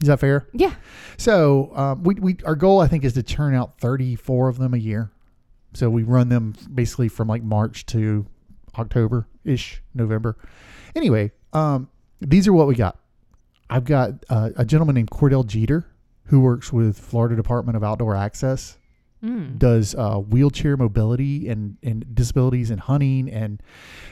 Is 0.00 0.08
that 0.08 0.18
fair? 0.18 0.48
Yeah. 0.52 0.74
So 1.18 1.70
um, 1.76 2.02
we 2.02 2.14
we 2.14 2.36
our 2.44 2.56
goal 2.56 2.80
I 2.80 2.88
think 2.88 3.04
is 3.04 3.12
to 3.12 3.22
churn 3.22 3.54
out 3.54 3.78
thirty 3.78 4.16
four 4.16 4.48
of 4.48 4.58
them 4.58 4.72
a 4.72 4.78
year. 4.78 5.10
So 5.74 5.90
we 5.90 6.02
run 6.02 6.28
them 6.28 6.54
basically 6.72 7.08
from 7.08 7.28
like 7.28 7.42
March 7.42 7.86
to 7.86 8.26
October 8.78 9.28
ish, 9.44 9.82
November. 9.94 10.36
Anyway, 10.96 11.32
um, 11.52 11.88
these 12.20 12.48
are 12.48 12.52
what 12.52 12.66
we 12.66 12.74
got. 12.74 12.98
I've 13.70 13.84
got 13.84 14.24
uh, 14.28 14.50
a 14.56 14.64
gentleman 14.64 14.94
named 14.94 15.10
Cordell 15.10 15.46
Jeter 15.46 15.86
who 16.26 16.40
works 16.40 16.72
with 16.72 16.98
Florida 16.98 17.36
Department 17.36 17.76
of 17.76 17.84
Outdoor 17.84 18.16
Access, 18.16 18.78
Mm. 19.22 19.56
does 19.56 19.94
uh, 19.94 20.16
wheelchair 20.16 20.76
mobility 20.76 21.48
and, 21.48 21.76
and 21.80 22.12
disabilities 22.12 22.70
and 22.70 22.80
hunting 22.80 23.30
and 23.30 23.62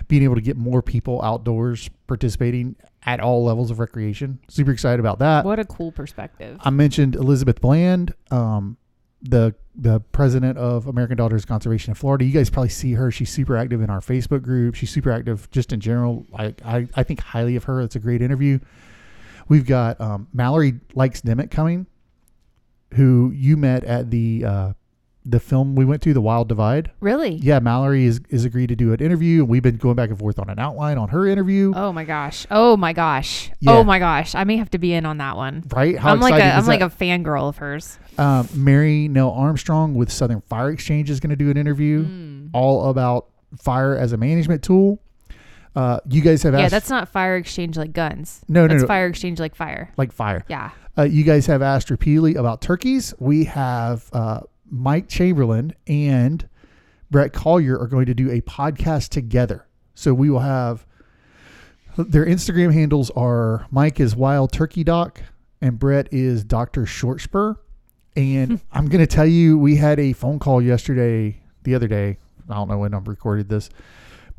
being 0.07 0.23
able 0.23 0.37
to 0.37 0.40
get 0.40 0.57
more 0.57 0.83
people 0.83 1.21
outdoors 1.23 1.90
participating 2.07 2.76
at 3.05 3.19
all 3.19 3.43
levels 3.43 3.73
of 3.73 3.81
recreation. 3.81 4.38
Super 4.49 4.71
excited 4.71 5.00
about 5.00 5.19
that. 5.19 5.45
What 5.45 5.59
a 5.59 5.64
cool 5.64 5.90
perspective. 5.90 6.59
I 6.61 6.71
mentioned 6.71 7.17
Elizabeth 7.17 7.61
Bland, 7.61 8.14
um, 8.31 8.76
the 9.23 9.55
the 9.75 10.00
president 10.12 10.59
of 10.59 10.87
American 10.87 11.17
Daughters 11.17 11.45
Conservation 11.45 11.90
in 11.90 11.95
Florida. 11.95 12.25
You 12.25 12.33
guys 12.33 12.49
probably 12.49 12.69
see 12.69 12.93
her. 12.93 13.11
She's 13.11 13.31
super 13.31 13.57
active 13.57 13.83
in 13.83 13.90
our 13.90 14.00
Facebook 14.00 14.43
group. 14.43 14.75
She's 14.75 14.90
super 14.90 15.11
active 15.11 15.50
just 15.50 15.73
in 15.73 15.81
general. 15.81 16.25
I 16.37 16.55
I, 16.64 16.88
I 16.95 17.02
think 17.02 17.21
highly 17.21 17.57
of 17.57 17.64
her. 17.64 17.81
It's 17.81 17.97
a 17.97 18.00
great 18.00 18.23
interview. 18.23 18.61
We've 19.49 19.67
got 19.67 20.00
um, 20.00 20.29
Mallory 20.33 20.75
Lykes 20.95 21.23
Dimmitt 21.23 21.50
coming, 21.50 21.87
who 22.95 23.33
you 23.35 23.57
met 23.57 23.83
at 23.83 24.11
the 24.11 24.45
uh, 24.45 24.73
the 25.25 25.39
film 25.41 25.75
we 25.75 25.85
went 25.85 26.00
to, 26.03 26.15
The 26.15 26.21
Wild 26.21 26.49
Divide. 26.49 26.91
really? 27.00 27.35
Yeah, 27.35 27.59
Mallory 27.59 28.05
is 28.07 28.21
is 28.31 28.45
agreed 28.47 28.69
to 28.69 28.77
do 28.77 28.93
an 28.93 29.00
interview, 29.00 29.41
and 29.41 29.49
we've 29.49 29.62
been 29.62 29.77
going 29.77 29.95
back 29.95 30.09
and 30.11 30.19
forth 30.19 30.39
on 30.39 30.49
an 30.49 30.59
outline 30.59 30.97
on 30.99 31.11
her 31.11 31.27
interview. 31.27 31.73
Oh 31.77 31.93
my 31.93 32.05
gosh. 32.05 32.47
Oh 32.50 32.77
my 32.77 32.93
gosh. 32.95 33.50
Yeah. 33.61 33.73
Oh 33.73 33.85
my 33.85 33.99
gosh. 33.99 34.35
I 34.35 34.45
may 34.45 34.57
have 34.57 34.71
to 34.71 34.79
be 34.79 34.93
in 34.95 35.05
on 35.05 35.19
that 35.19 35.37
one. 35.37 35.65
Right? 35.71 35.99
How 35.99 36.12
I'm 36.12 36.21
like 36.21 36.41
a 36.41 36.45
I'm 36.55 36.61
is 36.61 36.69
like 36.69 36.81
that? 36.81 36.93
a 36.93 36.97
fangirl 36.97 37.49
of 37.50 37.59
hers. 37.59 37.99
Um, 38.19 38.49
Mary 38.55 39.09
Nell 39.09 39.31
Armstrong 39.31 39.95
with 39.95 40.11
Southern 40.11 40.41
Fire 40.43 40.71
Exchange 40.71 41.11
is 41.11 41.21
going 41.21 41.31
to 41.31 41.37
do 41.37 41.50
an 41.50 41.57
interview 41.57 42.05
Mm. 42.05 42.50
all 42.55 42.89
about 42.89 43.27
fire 43.59 43.97
as 43.97 44.12
a 44.12 44.17
management 44.17 44.62
tool. 44.62 45.00
Uh, 45.77 46.00
you 46.09 46.21
guys 46.21 46.43
have 46.43 46.55
Yeah, 46.55 46.61
asked, 46.62 46.71
that's 46.73 46.91
not 46.91 47.09
fire 47.09 47.37
exchange 47.37 47.77
like 47.77 47.93
guns. 47.93 48.41
no, 48.49 48.62
no, 48.62 48.69
That's 48.69 48.83
no, 48.83 48.87
fire 48.89 49.07
exchange 49.07 49.39
like 49.39 49.55
fire. 49.55 49.93
like 49.97 50.12
fire. 50.12 50.45
Yeah. 50.49 50.71
Uh, 50.99 51.03
you 51.05 51.23
guys 51.25 51.47
have 51.47 51.62
asked 51.62 51.91
repeatedly 51.91 52.35
about 52.35 52.61
turkeys. 52.61 53.15
We 53.21 53.45
have 53.45 54.09
uh, 54.12 54.41
Mike 54.71 55.09
Chamberlain 55.09 55.75
and 55.87 56.49
Brett 57.11 57.33
Collier 57.33 57.79
are 57.79 57.89
going 57.89 58.07
to 58.07 58.15
do 58.15 58.31
a 58.31 58.41
podcast 58.41 59.09
together. 59.09 59.67
So 59.95 60.15
we 60.15 60.31
will 60.31 60.41
have 60.41 60.87
their 61.97 62.25
Instagram 62.25 62.73
handles 62.73 63.11
are 63.11 63.67
Mike 63.71 64.00
is 64.00 64.15
Wild 64.15 64.53
Turkey 64.53 64.85
Doc 64.85 65.21
and 65.61 65.79
Brett 65.79 66.09
is 66.12 66.45
Doctor 66.45 66.83
Shortspur. 66.83 67.57
And 68.17 68.61
I'm 68.73 68.89
going 68.89 69.00
to 69.00 69.07
tell 69.07 69.27
you, 69.27 69.59
we 69.59 69.77
had 69.77 69.99
a 69.99 70.12
phone 70.12 70.39
call 70.39 70.62
yesterday, 70.62 71.41
the 71.65 71.75
other 71.75 71.89
day. 71.89 72.19
I 72.49 72.55
don't 72.55 72.69
know 72.69 72.79
when 72.79 72.95
I'm 72.95 73.05
recorded 73.05 73.49
this, 73.49 73.71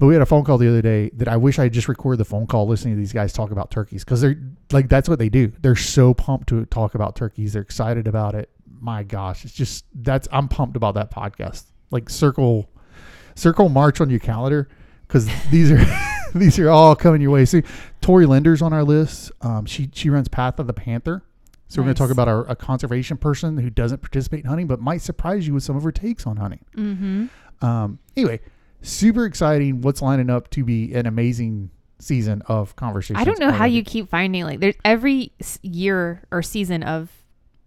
but 0.01 0.07
we 0.07 0.15
had 0.15 0.23
a 0.23 0.25
phone 0.25 0.43
call 0.43 0.57
the 0.57 0.67
other 0.67 0.81
day 0.81 1.11
that 1.13 1.27
I 1.27 1.37
wish 1.37 1.59
I 1.59 1.63
had 1.65 1.73
just 1.73 1.87
recorded 1.87 2.17
the 2.17 2.25
phone 2.25 2.47
call 2.47 2.67
listening 2.67 2.95
to 2.95 2.99
these 2.99 3.13
guys 3.13 3.33
talk 3.33 3.51
about 3.51 3.69
turkeys 3.69 4.03
because 4.03 4.19
they're 4.19 4.35
like 4.71 4.89
that's 4.89 5.07
what 5.07 5.19
they 5.19 5.29
do. 5.29 5.53
They're 5.61 5.75
so 5.75 6.15
pumped 6.15 6.49
to 6.49 6.65
talk 6.65 6.95
about 6.95 7.15
turkeys. 7.15 7.53
They're 7.53 7.61
excited 7.61 8.07
about 8.07 8.33
it. 8.33 8.49
My 8.79 9.03
gosh, 9.03 9.45
it's 9.45 9.53
just 9.53 9.85
that's 9.93 10.27
I'm 10.31 10.47
pumped 10.47 10.75
about 10.75 10.95
that 10.95 11.11
podcast. 11.11 11.65
Like 11.91 12.09
circle, 12.09 12.67
circle 13.35 13.69
March 13.69 14.01
on 14.01 14.09
your 14.09 14.17
calendar 14.17 14.69
because 15.07 15.29
these 15.51 15.71
are 15.71 15.85
these 16.33 16.57
are 16.57 16.71
all 16.71 16.95
coming 16.95 17.21
your 17.21 17.29
way. 17.29 17.45
See, 17.45 17.61
Tori 18.01 18.25
Linder's 18.25 18.63
on 18.63 18.73
our 18.73 18.83
list. 18.83 19.31
Um, 19.41 19.67
she 19.67 19.87
she 19.93 20.09
runs 20.09 20.27
Path 20.27 20.57
of 20.57 20.65
the 20.65 20.73
Panther. 20.73 21.21
So 21.67 21.79
we're 21.79 21.85
going 21.85 21.95
to 21.95 21.99
talk 21.99 22.09
about 22.09 22.27
our, 22.27 22.41
a 22.49 22.55
conservation 22.55 23.17
person 23.17 23.55
who 23.57 23.69
doesn't 23.69 24.01
participate 24.01 24.39
in 24.39 24.47
hunting, 24.47 24.65
but 24.65 24.81
might 24.81 25.01
surprise 25.03 25.45
you 25.45 25.53
with 25.53 25.61
some 25.61 25.77
of 25.77 25.83
her 25.83 25.91
takes 25.91 26.25
on 26.25 26.37
hunting. 26.37 26.65
Mm-hmm. 26.75 27.65
Um, 27.65 27.99
anyway, 28.17 28.41
super 28.81 29.25
exciting. 29.25 29.81
What's 29.81 30.01
lining 30.01 30.29
up 30.29 30.49
to 30.51 30.63
be 30.63 30.93
an 30.93 31.05
amazing 31.05 31.71
season 31.99 32.41
of 32.47 32.75
conversations. 32.75 33.19
I 33.19 33.23
don't 33.23 33.39
know 33.39 33.51
how 33.51 33.65
you 33.65 33.83
keep 33.83 34.09
finding 34.09 34.43
like 34.43 34.59
there's 34.59 34.75
every 34.83 35.31
year 35.61 36.23
or 36.31 36.41
season 36.41 36.83
of 36.83 37.09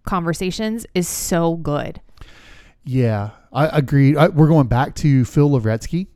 conversations 0.05 0.87
is 0.95 1.09
so 1.09 1.57
good. 1.57 2.01
Yeah, 2.85 3.31
I 3.53 3.79
agree. 3.79 4.17
I, 4.17 4.29
we're 4.29 4.49
going 4.49 4.67
back 4.67 4.95
to 4.97 5.25
Phil 5.25 5.49
Lavretsky, 5.51 6.09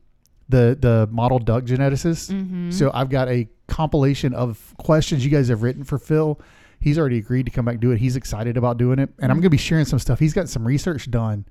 the 0.49 0.77
the 0.79 1.07
model 1.11 1.39
duck 1.39 1.63
geneticist. 1.63 2.31
Mm-hmm. 2.31 2.71
So 2.71 2.91
I've 2.93 3.09
got 3.09 3.27
a 3.27 3.47
compilation 3.67 4.33
of 4.33 4.73
questions 4.77 5.25
you 5.25 5.31
guys 5.31 5.47
have 5.49 5.63
written 5.63 5.83
for 5.83 5.97
Phil. 5.97 6.39
He's 6.81 6.97
already 6.97 7.17
agreed 7.17 7.45
to 7.45 7.51
come 7.51 7.65
back 7.65 7.73
and 7.73 7.81
do 7.81 7.91
it. 7.91 7.99
He's 7.99 8.15
excited 8.15 8.55
about 8.55 8.77
doing 8.77 8.99
it, 8.99 9.09
and 9.19 9.31
I'm 9.31 9.37
going 9.37 9.43
to 9.43 9.49
be 9.49 9.57
sharing 9.57 9.85
some 9.85 9.99
stuff. 9.99 10.19
He's 10.19 10.33
got 10.33 10.47
some 10.47 10.65
research 10.65 11.11
done 11.11 11.45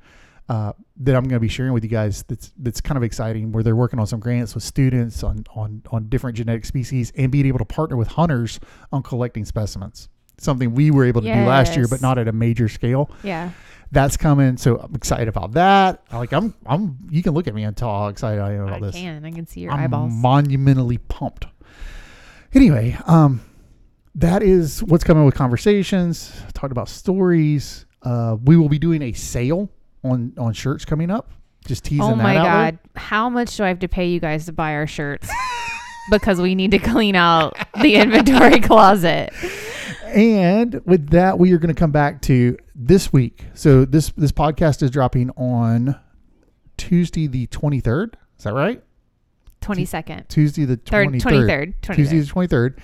uh, 0.49 0.73
that 0.97 1.15
I'm 1.15 1.25
going 1.25 1.37
to 1.37 1.41
be 1.41 1.49
sharing 1.49 1.73
with 1.73 1.83
you 1.85 1.91
guys. 1.91 2.23
That's 2.29 2.53
that's 2.59 2.81
kind 2.81 2.97
of 2.97 3.03
exciting. 3.03 3.53
Where 3.53 3.63
they're 3.63 3.77
working 3.77 3.99
on 3.99 4.07
some 4.07 4.21
grants 4.21 4.55
with 4.55 4.65
students 4.65 5.23
on 5.23 5.45
on 5.55 5.83
on 5.91 6.09
different 6.09 6.37
genetic 6.37 6.65
species 6.65 7.13
and 7.17 7.31
being 7.31 7.47
able 7.47 7.59
to 7.59 7.65
partner 7.65 7.97
with 7.97 8.09
hunters 8.09 8.59
on 8.93 9.03
collecting 9.03 9.45
specimens. 9.45 10.09
Something 10.39 10.75
we 10.75 10.91
were 10.91 11.05
able 11.05 11.21
to 11.23 11.27
do 11.33 11.41
last 11.45 11.77
year, 11.77 11.87
but 11.89 12.01
not 12.01 12.17
at 12.17 12.29
a 12.29 12.33
major 12.33 12.69
scale. 12.69 13.11
yeah. 13.23 13.51
That's 13.91 14.19
coming, 14.19 14.59
so 14.59 14.77
I'm 14.77 14.95
excited 14.95 15.29
about 15.29 15.53
that. 15.53 16.03
Like 16.13 16.33
I'm, 16.35 16.55
I'm. 16.67 16.99
You 17.09 17.23
can 17.23 17.33
look 17.33 17.49
at 17.49 17.55
me 17.55 17.63
and 17.65 17.75
tell 17.75 17.89
how 17.89 18.09
excited 18.09 18.39
I 18.39 18.53
am 18.53 18.65
about 18.65 18.83
I 18.83 18.87
this. 18.87 18.95
can. 18.95 19.25
I 19.25 19.31
can 19.31 19.47
see 19.47 19.61
your 19.61 19.73
I'm 19.73 19.81
eyeballs. 19.85 20.13
monumentally 20.13 20.99
pumped. 20.99 21.47
Anyway, 22.53 22.99
um, 23.07 23.41
that 24.15 24.43
is 24.43 24.83
what's 24.83 25.05
coming 25.05 25.25
with 25.25 25.35
conversations. 25.35 26.31
Talked 26.53 26.71
about 26.71 26.91
stories. 26.91 27.87
Uh, 28.03 28.37
we 28.45 28.59
will 28.59 28.69
be 28.69 28.79
doing 28.79 29.01
a 29.01 29.13
sale 29.15 29.71
on 30.09 30.33
on 30.39 30.53
shirts 30.53 30.85
coming 30.85 31.11
up. 31.11 31.31
Just 31.67 31.85
teasing 31.85 32.03
oh 32.03 32.11
that 32.11 32.23
my 32.23 32.35
there. 32.35 32.43
god. 32.43 32.79
How 32.97 33.29
much 33.29 33.57
do 33.57 33.65
I 33.65 33.69
have 33.69 33.81
to 33.81 33.89
pay 33.89 34.09
you 34.09 34.21
guys 34.21 34.47
to 34.47 34.53
buy 34.53 34.75
our 34.75 34.87
shirts? 34.87 35.29
because 36.11 36.41
we 36.41 36.55
need 36.55 36.71
to 36.71 36.79
clean 36.79 37.15
out 37.15 37.57
the 37.83 37.97
inventory 38.03 38.61
closet. 38.61 39.31
And 40.07 40.81
with 40.87 41.11
that, 41.11 41.39
we 41.39 41.53
are 41.53 41.59
going 41.59 41.75
to 41.75 41.79
come 41.79 41.91
back 41.93 42.23
to 42.23 42.57
this 42.75 43.13
week. 43.13 43.45
So 43.55 43.85
this 43.85 44.11
this 44.17 44.33
podcast 44.33 44.83
is 44.83 44.91
dropping 44.91 45.31
on 45.31 45.99
Tuesday 46.79 47.27
the 47.27 47.47
twenty 47.49 47.81
third. 47.81 48.17
Is 48.39 48.45
that 48.45 48.55
right? 48.55 48.83
22nd. 49.61 50.29
Tuesday 50.29 50.65
the 50.65 50.77
Third, 50.77 51.21
twenty 51.21 51.21
third. 51.21 51.49
23rd. 51.49 51.75
23rd. 51.83 51.95
Tuesday 51.97 52.21
the 52.21 52.27
23rd. 52.27 52.79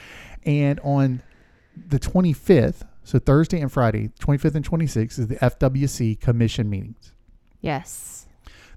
And 0.44 0.80
on 0.80 1.22
the 1.76 1.98
25th, 2.00 2.82
so 3.04 3.18
Thursday 3.18 3.60
and 3.60 3.70
Friday, 3.72 4.08
25th 4.20 4.56
and 4.56 4.68
26th, 4.68 5.18
is 5.18 5.28
the 5.28 5.36
FWC 5.36 6.20
commission 6.20 6.68
meetings. 6.68 7.13
Yes. 7.64 8.26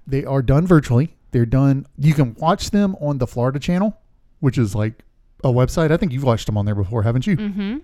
They 0.06 0.24
are 0.24 0.40
done 0.40 0.66
virtually. 0.66 1.14
They're 1.32 1.44
done. 1.44 1.86
You 1.98 2.14
can 2.14 2.34
watch 2.34 2.70
them 2.70 2.96
on 3.00 3.18
the 3.18 3.26
Florida 3.26 3.58
channel, 3.58 3.98
which 4.40 4.56
is 4.56 4.74
like 4.74 5.04
a 5.44 5.48
website. 5.48 5.90
I 5.90 5.98
think 5.98 6.12
you've 6.12 6.24
watched 6.24 6.46
them 6.46 6.56
on 6.56 6.64
there 6.64 6.74
before, 6.74 7.02
haven't 7.02 7.26
you? 7.26 7.36
Mm-hmm. 7.36 7.78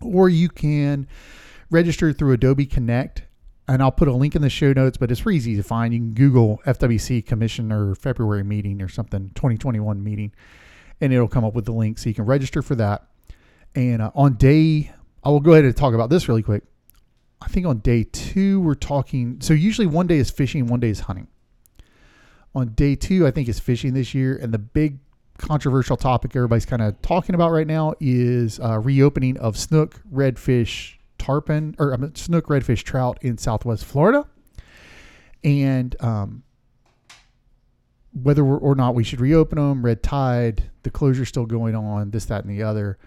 Or 0.00 0.28
you 0.28 0.48
can 0.48 1.08
register 1.68 2.12
through 2.12 2.32
Adobe 2.32 2.64
Connect. 2.64 3.24
And 3.66 3.82
I'll 3.82 3.92
put 3.92 4.08
a 4.08 4.12
link 4.12 4.34
in 4.36 4.40
the 4.40 4.48
show 4.48 4.72
notes, 4.72 4.96
but 4.96 5.10
it's 5.10 5.20
pretty 5.20 5.36
easy 5.36 5.56
to 5.56 5.62
find. 5.62 5.92
You 5.92 6.00
can 6.00 6.14
Google 6.14 6.62
FWC 6.64 7.26
Commissioner 7.26 7.94
February 7.96 8.44
meeting 8.44 8.80
or 8.80 8.88
something, 8.88 9.30
2021 9.34 10.02
meeting, 10.02 10.32
and 11.02 11.12
it'll 11.12 11.28
come 11.28 11.44
up 11.44 11.54
with 11.54 11.66
the 11.66 11.72
link 11.72 11.98
so 11.98 12.08
you 12.08 12.14
can 12.14 12.24
register 12.24 12.62
for 12.62 12.76
that. 12.76 13.08
And 13.74 14.00
uh, 14.00 14.10
on 14.14 14.36
day, 14.36 14.90
I 15.22 15.28
will 15.28 15.40
go 15.40 15.52
ahead 15.52 15.66
and 15.66 15.76
talk 15.76 15.92
about 15.92 16.08
this 16.08 16.28
really 16.28 16.42
quick. 16.42 16.62
I 17.40 17.48
think 17.48 17.66
on 17.66 17.78
day 17.78 18.04
two, 18.04 18.60
we're 18.60 18.74
talking. 18.74 19.40
So 19.40 19.54
usually 19.54 19.86
one 19.86 20.06
day 20.06 20.18
is 20.18 20.30
fishing, 20.30 20.66
one 20.66 20.80
day 20.80 20.90
is 20.90 21.00
hunting. 21.00 21.28
On 22.54 22.68
day 22.68 22.94
two, 22.94 23.26
I 23.26 23.30
think 23.30 23.48
is 23.48 23.60
fishing 23.60 23.94
this 23.94 24.14
year. 24.14 24.36
And 24.36 24.52
the 24.52 24.58
big 24.58 24.98
controversial 25.38 25.96
topic 25.96 26.34
everybody's 26.34 26.66
kind 26.66 26.82
of 26.82 27.00
talking 27.00 27.34
about 27.34 27.52
right 27.52 27.66
now 27.66 27.94
is 28.00 28.58
uh, 28.60 28.78
reopening 28.80 29.38
of 29.38 29.56
snook, 29.56 30.00
redfish, 30.12 30.94
tarpon, 31.18 31.76
or 31.78 31.94
um, 31.94 32.14
snook, 32.14 32.46
redfish, 32.48 32.82
trout 32.82 33.18
in 33.22 33.38
Southwest 33.38 33.84
Florida. 33.84 34.26
And 35.44 35.94
um, 36.00 36.42
whether 38.12 38.44
or 38.44 38.74
not 38.74 38.94
we 38.96 39.04
should 39.04 39.20
reopen 39.20 39.56
them, 39.56 39.84
red 39.84 40.02
tide, 40.02 40.70
the 40.82 40.90
closure's 40.90 41.28
still 41.28 41.46
going 41.46 41.76
on, 41.76 42.10
this, 42.10 42.24
that, 42.26 42.44
and 42.44 42.50
the 42.50 42.64
other. 42.64 42.98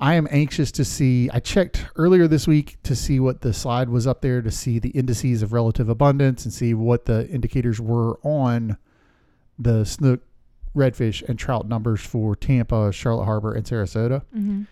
I 0.00 0.14
am 0.14 0.26
anxious 0.30 0.72
to 0.72 0.84
see. 0.84 1.30
I 1.32 1.40
checked 1.40 1.86
earlier 1.96 2.26
this 2.26 2.46
week 2.46 2.76
to 2.82 2.96
see 2.96 3.20
what 3.20 3.40
the 3.40 3.52
slide 3.52 3.88
was 3.88 4.06
up 4.06 4.20
there 4.20 4.42
to 4.42 4.50
see 4.50 4.78
the 4.78 4.90
indices 4.90 5.42
of 5.42 5.52
relative 5.52 5.88
abundance 5.88 6.44
and 6.44 6.52
see 6.52 6.74
what 6.74 7.06
the 7.06 7.28
indicators 7.28 7.80
were 7.80 8.18
on 8.22 8.76
the 9.58 9.84
snook, 9.84 10.20
redfish, 10.74 11.22
and 11.28 11.38
trout 11.38 11.68
numbers 11.68 12.00
for 12.00 12.34
Tampa, 12.34 12.92
Charlotte 12.92 13.24
Harbor, 13.24 13.54
and 13.54 13.64
Sarasota. 13.64 14.22
Mm-hmm. 14.36 14.62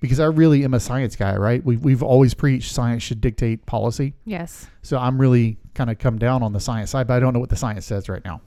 Because 0.00 0.18
I 0.18 0.24
really 0.24 0.64
am 0.64 0.74
a 0.74 0.80
science 0.80 1.14
guy, 1.14 1.36
right? 1.36 1.64
We've, 1.64 1.82
we've 1.82 2.02
always 2.02 2.34
preached 2.34 2.72
science 2.72 3.04
should 3.04 3.20
dictate 3.20 3.66
policy. 3.66 4.14
Yes. 4.24 4.66
So 4.82 4.98
I'm 4.98 5.20
really 5.20 5.58
kind 5.74 5.90
of 5.90 5.98
come 5.98 6.18
down 6.18 6.42
on 6.42 6.52
the 6.52 6.58
science 6.58 6.90
side, 6.90 7.06
but 7.06 7.14
I 7.14 7.20
don't 7.20 7.32
know 7.32 7.38
what 7.38 7.50
the 7.50 7.56
science 7.56 7.86
says 7.86 8.08
right 8.08 8.24
now. 8.24 8.40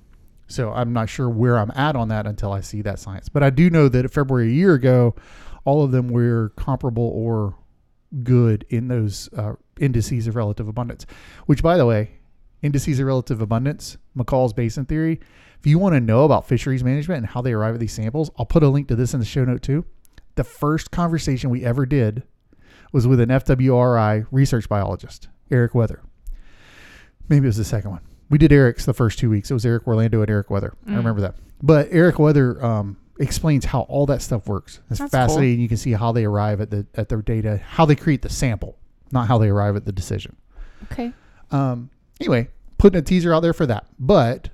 So 0.48 0.74
I'm 0.74 0.91
not 0.91 1.08
sure 1.08 1.30
where 1.30 1.58
I'm 1.58 1.71
at 1.76 1.95
on 1.95 2.10
that 2.10 2.28
until 2.28 2.52
I 2.52 2.60
see 2.60 2.82
that 2.82 3.00
science. 3.00 3.30
But 3.30 3.41
I 3.41 3.50
do 3.52 3.69
know 3.69 3.88
that 3.88 4.12
February 4.12 4.50
a 4.50 4.54
year 4.54 4.74
ago, 4.74 5.15
all 5.65 5.84
of 5.84 5.91
them 5.91 6.08
were 6.08 6.54
comparable 6.56 7.08
or 7.13 7.56
good 8.23 8.65
in 8.69 8.88
those 8.88 9.30
uh, 9.38 9.54
indices 9.80 10.25
of 10.28 10.36
relative 10.36 10.67
abundance. 10.67 11.06
Which, 11.47 11.62
by 11.62 11.75
the 11.78 11.86
way, 11.86 12.12
indices 12.62 12.99
of 12.99 13.08
relative 13.08 13.41
abundance, 13.41 13.97
MacCall's 14.17 14.54
Basin 14.54 14.86
theory. 14.86 15.19
If 15.60 15.67
you 15.67 15.78
want 15.80 15.95
to 15.95 15.99
know 15.99 16.23
about 16.23 16.47
fisheries 16.47 16.84
management 16.84 17.17
and 17.19 17.28
how 17.28 17.41
they 17.41 17.51
arrive 17.54 17.73
at 17.73 17.80
these 17.80 17.93
samples, 17.93 18.30
I'll 18.38 18.45
put 18.45 18.63
a 18.63 18.69
link 18.69 18.88
to 18.89 18.95
this 18.95 19.13
in 19.13 19.19
the 19.19 19.25
show 19.25 19.43
note 19.43 19.62
too. 19.62 19.84
the 20.36 20.43
first 20.43 20.91
conversation 20.91 21.49
we 21.49 21.63
ever 21.65 21.86
did 21.86 22.23
was 22.91 23.08
with 23.08 23.19
an 23.19 23.30
FWRI 23.30 24.28
research 24.32 24.67
biologist, 24.69 25.28
Eric 25.49 25.73
Weather. 25.73 26.01
Maybe 27.30 27.45
it 27.45 27.49
was 27.49 27.58
the 27.58 27.63
second 27.63 27.91
one. 27.91 28.01
We 28.30 28.38
did 28.38 28.51
Eric's 28.51 28.86
the 28.86 28.93
first 28.93 29.17
two 29.19 29.30
weeks. 29.30 29.49
It 29.49 29.54
was 29.54 29.65
Eric 29.65 29.88
Orlando 29.88 30.21
and 30.21 30.30
Eric 30.30 30.49
Weather. 30.49 30.73
I 30.86 30.91
Mm. 30.91 30.97
remember 30.97 31.21
that. 31.21 31.36
But 31.63 31.88
Eric 31.91 32.19
Weather 32.19 32.63
um, 32.63 32.97
explains 33.19 33.65
how 33.65 33.82
all 33.82 34.06
that 34.08 34.21
stuff 34.21 34.47
works. 34.47 34.80
It's 34.89 34.99
That's 34.99 35.12
fascinating. 35.12 35.60
You 35.62 35.67
can 35.67 35.78
see 35.78 35.93
how 35.93 36.12
they 36.12 36.25
arrive 36.25 36.62
at 36.62 36.69
the 36.69 36.86
at 36.95 37.10
their 37.10 37.21
data, 37.21 37.58
how 37.58 37.86
they 37.86 37.95
create 37.95 38.21
the 38.21 38.30
sample, 38.30 38.78
not 39.12 39.28
how 39.28 39.38
they 39.38 39.49
arrive 39.49 39.75
at 39.75 39.86
the 39.86 39.91
decision. 39.91 40.36
Okay. 40.91 41.13
Um, 41.51 41.89
anyway, 42.19 42.49
putting 42.78 42.99
a 42.99 43.01
teaser 43.01 43.34
out 43.34 43.41
there 43.41 43.54
for 43.54 43.65
that. 43.65 43.86
But 43.99 44.49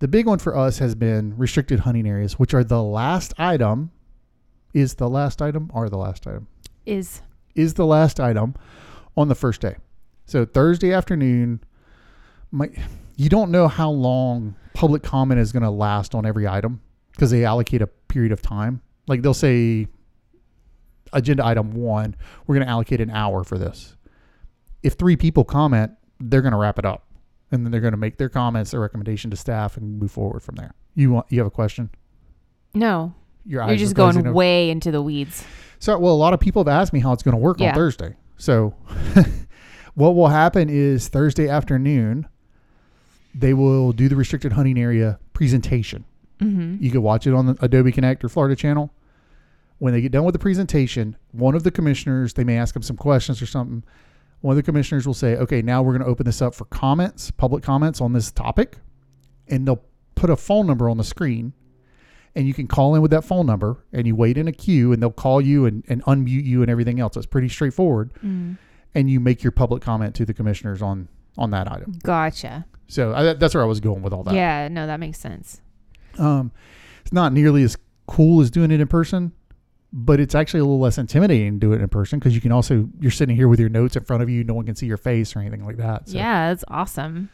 the 0.00 0.08
big 0.08 0.26
one 0.26 0.38
for 0.38 0.56
us 0.56 0.78
has 0.78 0.94
been 0.94 1.36
restricted 1.36 1.80
hunting 1.80 2.08
areas, 2.08 2.38
which 2.38 2.54
are 2.54 2.64
the 2.64 2.82
last 2.82 3.34
item. 3.38 3.90
Is 4.72 4.94
the 4.94 5.08
last 5.08 5.42
item 5.42 5.70
or 5.74 5.88
the 5.88 5.98
last 5.98 6.26
item? 6.26 6.46
Is 6.86 7.22
Is 7.54 7.74
the 7.74 7.86
last 7.86 8.20
item 8.20 8.54
on 9.16 9.28
the 9.28 9.34
first 9.34 9.60
day. 9.60 9.76
So 10.26 10.44
Thursday 10.44 10.92
afternoon, 10.92 11.60
my, 12.52 12.70
you 13.16 13.28
don't 13.28 13.50
know 13.50 13.68
how 13.68 13.90
long 13.90 14.54
public 14.74 15.02
comment 15.02 15.40
is 15.40 15.52
going 15.52 15.64
to 15.64 15.70
last 15.70 16.14
on 16.14 16.24
every 16.24 16.46
item 16.46 16.80
because 17.12 17.30
they 17.30 17.44
allocate 17.44 17.82
a 17.82 17.88
period 18.10 18.32
of 18.32 18.42
time. 18.42 18.82
Like 19.06 19.22
they'll 19.22 19.32
say, 19.32 19.86
agenda 21.12 21.44
item 21.44 21.72
one, 21.72 22.14
we're 22.46 22.54
going 22.56 22.66
to 22.66 22.70
allocate 22.70 23.00
an 23.00 23.10
hour 23.10 23.42
for 23.44 23.56
this. 23.58 23.96
If 24.82 24.94
three 24.94 25.16
people 25.16 25.44
comment, 25.44 25.92
they're 26.20 26.42
going 26.42 26.52
to 26.52 26.58
wrap 26.58 26.78
it 26.78 26.84
up, 26.84 27.06
and 27.50 27.64
then 27.64 27.72
they're 27.72 27.80
going 27.80 27.92
to 27.92 27.96
make 27.98 28.18
their 28.18 28.28
comments, 28.28 28.70
their 28.72 28.80
recommendation 28.80 29.30
to 29.30 29.36
staff, 29.36 29.76
and 29.76 29.98
move 29.98 30.10
forward 30.10 30.40
from 30.42 30.56
there. 30.56 30.74
You 30.94 31.10
want 31.12 31.26
you 31.30 31.38
have 31.38 31.46
a 31.46 31.50
question? 31.50 31.90
no. 32.74 33.14
Your 33.46 33.66
You're 33.66 33.76
just 33.76 33.94
going 33.94 34.18
over. 34.18 34.32
way 34.34 34.68
into 34.68 34.90
the 34.90 35.00
weeds. 35.00 35.42
So, 35.78 35.98
well, 35.98 36.12
a 36.12 36.14
lot 36.14 36.34
of 36.34 36.40
people 36.40 36.62
have 36.62 36.68
asked 36.68 36.92
me 36.92 37.00
how 37.00 37.12
it's 37.14 37.22
going 37.22 37.32
to 37.34 37.40
work 37.40 37.58
Yeah. 37.58 37.70
on 37.70 37.74
Thursday. 37.74 38.14
So, 38.36 38.74
what 39.94 40.14
will 40.14 40.28
happen 40.28 40.68
is 40.68 41.08
Thursday 41.08 41.48
afternoon, 41.48 42.28
they 43.34 43.54
will 43.54 43.92
do 43.92 44.10
the 44.10 44.14
restricted 44.16 44.52
hunting 44.52 44.78
area 44.78 45.18
presentation. 45.32 46.04
Mm-hmm. 46.40 46.82
You 46.82 46.90
can 46.90 47.02
watch 47.02 47.26
it 47.26 47.34
on 47.34 47.46
the 47.46 47.56
Adobe 47.60 47.92
Connect 47.92 48.24
or 48.24 48.28
Florida 48.28 48.56
channel. 48.56 48.92
When 49.78 49.94
they 49.94 50.00
get 50.00 50.12
done 50.12 50.24
with 50.24 50.34
the 50.34 50.38
presentation, 50.38 51.16
one 51.32 51.54
of 51.54 51.62
the 51.62 51.70
commissioners, 51.70 52.34
they 52.34 52.44
may 52.44 52.58
ask 52.58 52.74
them 52.74 52.82
some 52.82 52.96
questions 52.96 53.40
or 53.40 53.46
something. 53.46 53.82
One 54.40 54.52
of 54.52 54.56
the 54.56 54.62
commissioners 54.62 55.06
will 55.06 55.14
say, 55.14 55.36
okay, 55.36 55.62
now 55.62 55.82
we're 55.82 55.92
going 55.92 56.04
to 56.04 56.08
open 56.08 56.26
this 56.26 56.42
up 56.42 56.54
for 56.54 56.64
comments, 56.66 57.30
public 57.30 57.62
comments 57.62 58.00
on 58.00 58.12
this 58.12 58.30
topic. 58.30 58.78
And 59.48 59.66
they'll 59.66 59.82
put 60.14 60.30
a 60.30 60.36
phone 60.36 60.66
number 60.66 60.88
on 60.88 60.98
the 60.98 61.04
screen. 61.04 61.54
And 62.34 62.46
you 62.46 62.54
can 62.54 62.68
call 62.68 62.94
in 62.94 63.02
with 63.02 63.10
that 63.10 63.24
phone 63.24 63.46
number 63.46 63.84
and 63.92 64.06
you 64.06 64.14
wait 64.14 64.38
in 64.38 64.46
a 64.46 64.52
queue 64.52 64.92
and 64.92 65.02
they'll 65.02 65.10
call 65.10 65.40
you 65.40 65.66
and, 65.66 65.82
and 65.88 66.02
unmute 66.04 66.44
you 66.44 66.62
and 66.62 66.70
everything 66.70 67.00
else. 67.00 67.16
It's 67.16 67.26
pretty 67.26 67.48
straightforward. 67.48 68.12
Mm. 68.24 68.56
And 68.94 69.10
you 69.10 69.18
make 69.18 69.42
your 69.42 69.50
public 69.50 69.82
comment 69.82 70.14
to 70.16 70.24
the 70.24 70.34
commissioners 70.34 70.80
on 70.80 71.08
on 71.36 71.50
that 71.50 71.70
item. 71.70 71.98
Gotcha. 72.02 72.66
So 72.86 73.14
I, 73.14 73.32
that's 73.34 73.54
where 73.54 73.62
I 73.62 73.66
was 73.66 73.80
going 73.80 74.02
with 74.02 74.12
all 74.12 74.22
that. 74.24 74.34
Yeah. 74.34 74.68
No, 74.68 74.86
that 74.86 75.00
makes 75.00 75.18
sense. 75.18 75.60
Um, 76.20 76.52
it's 77.02 77.12
not 77.12 77.32
nearly 77.32 77.62
as 77.62 77.76
cool 78.06 78.40
as 78.40 78.50
doing 78.50 78.70
it 78.70 78.80
in 78.80 78.86
person, 78.88 79.32
but 79.92 80.20
it's 80.20 80.34
actually 80.34 80.60
a 80.60 80.64
little 80.64 80.78
less 80.80 80.98
intimidating 80.98 81.54
to 81.54 81.58
do 81.58 81.72
it 81.72 81.80
in 81.80 81.88
person 81.88 82.18
because 82.18 82.34
you 82.34 82.40
can 82.40 82.52
also 82.52 82.88
you're 83.00 83.10
sitting 83.10 83.34
here 83.36 83.48
with 83.48 83.58
your 83.58 83.68
notes 83.68 83.96
in 83.96 84.04
front 84.04 84.22
of 84.22 84.28
you, 84.30 84.44
no 84.44 84.54
one 84.54 84.66
can 84.66 84.76
see 84.76 84.86
your 84.86 84.96
face 84.96 85.34
or 85.34 85.40
anything 85.40 85.64
like 85.64 85.78
that. 85.78 86.08
So, 86.08 86.16
Yeah, 86.16 86.52
it's 86.52 86.64
awesome. 86.68 87.30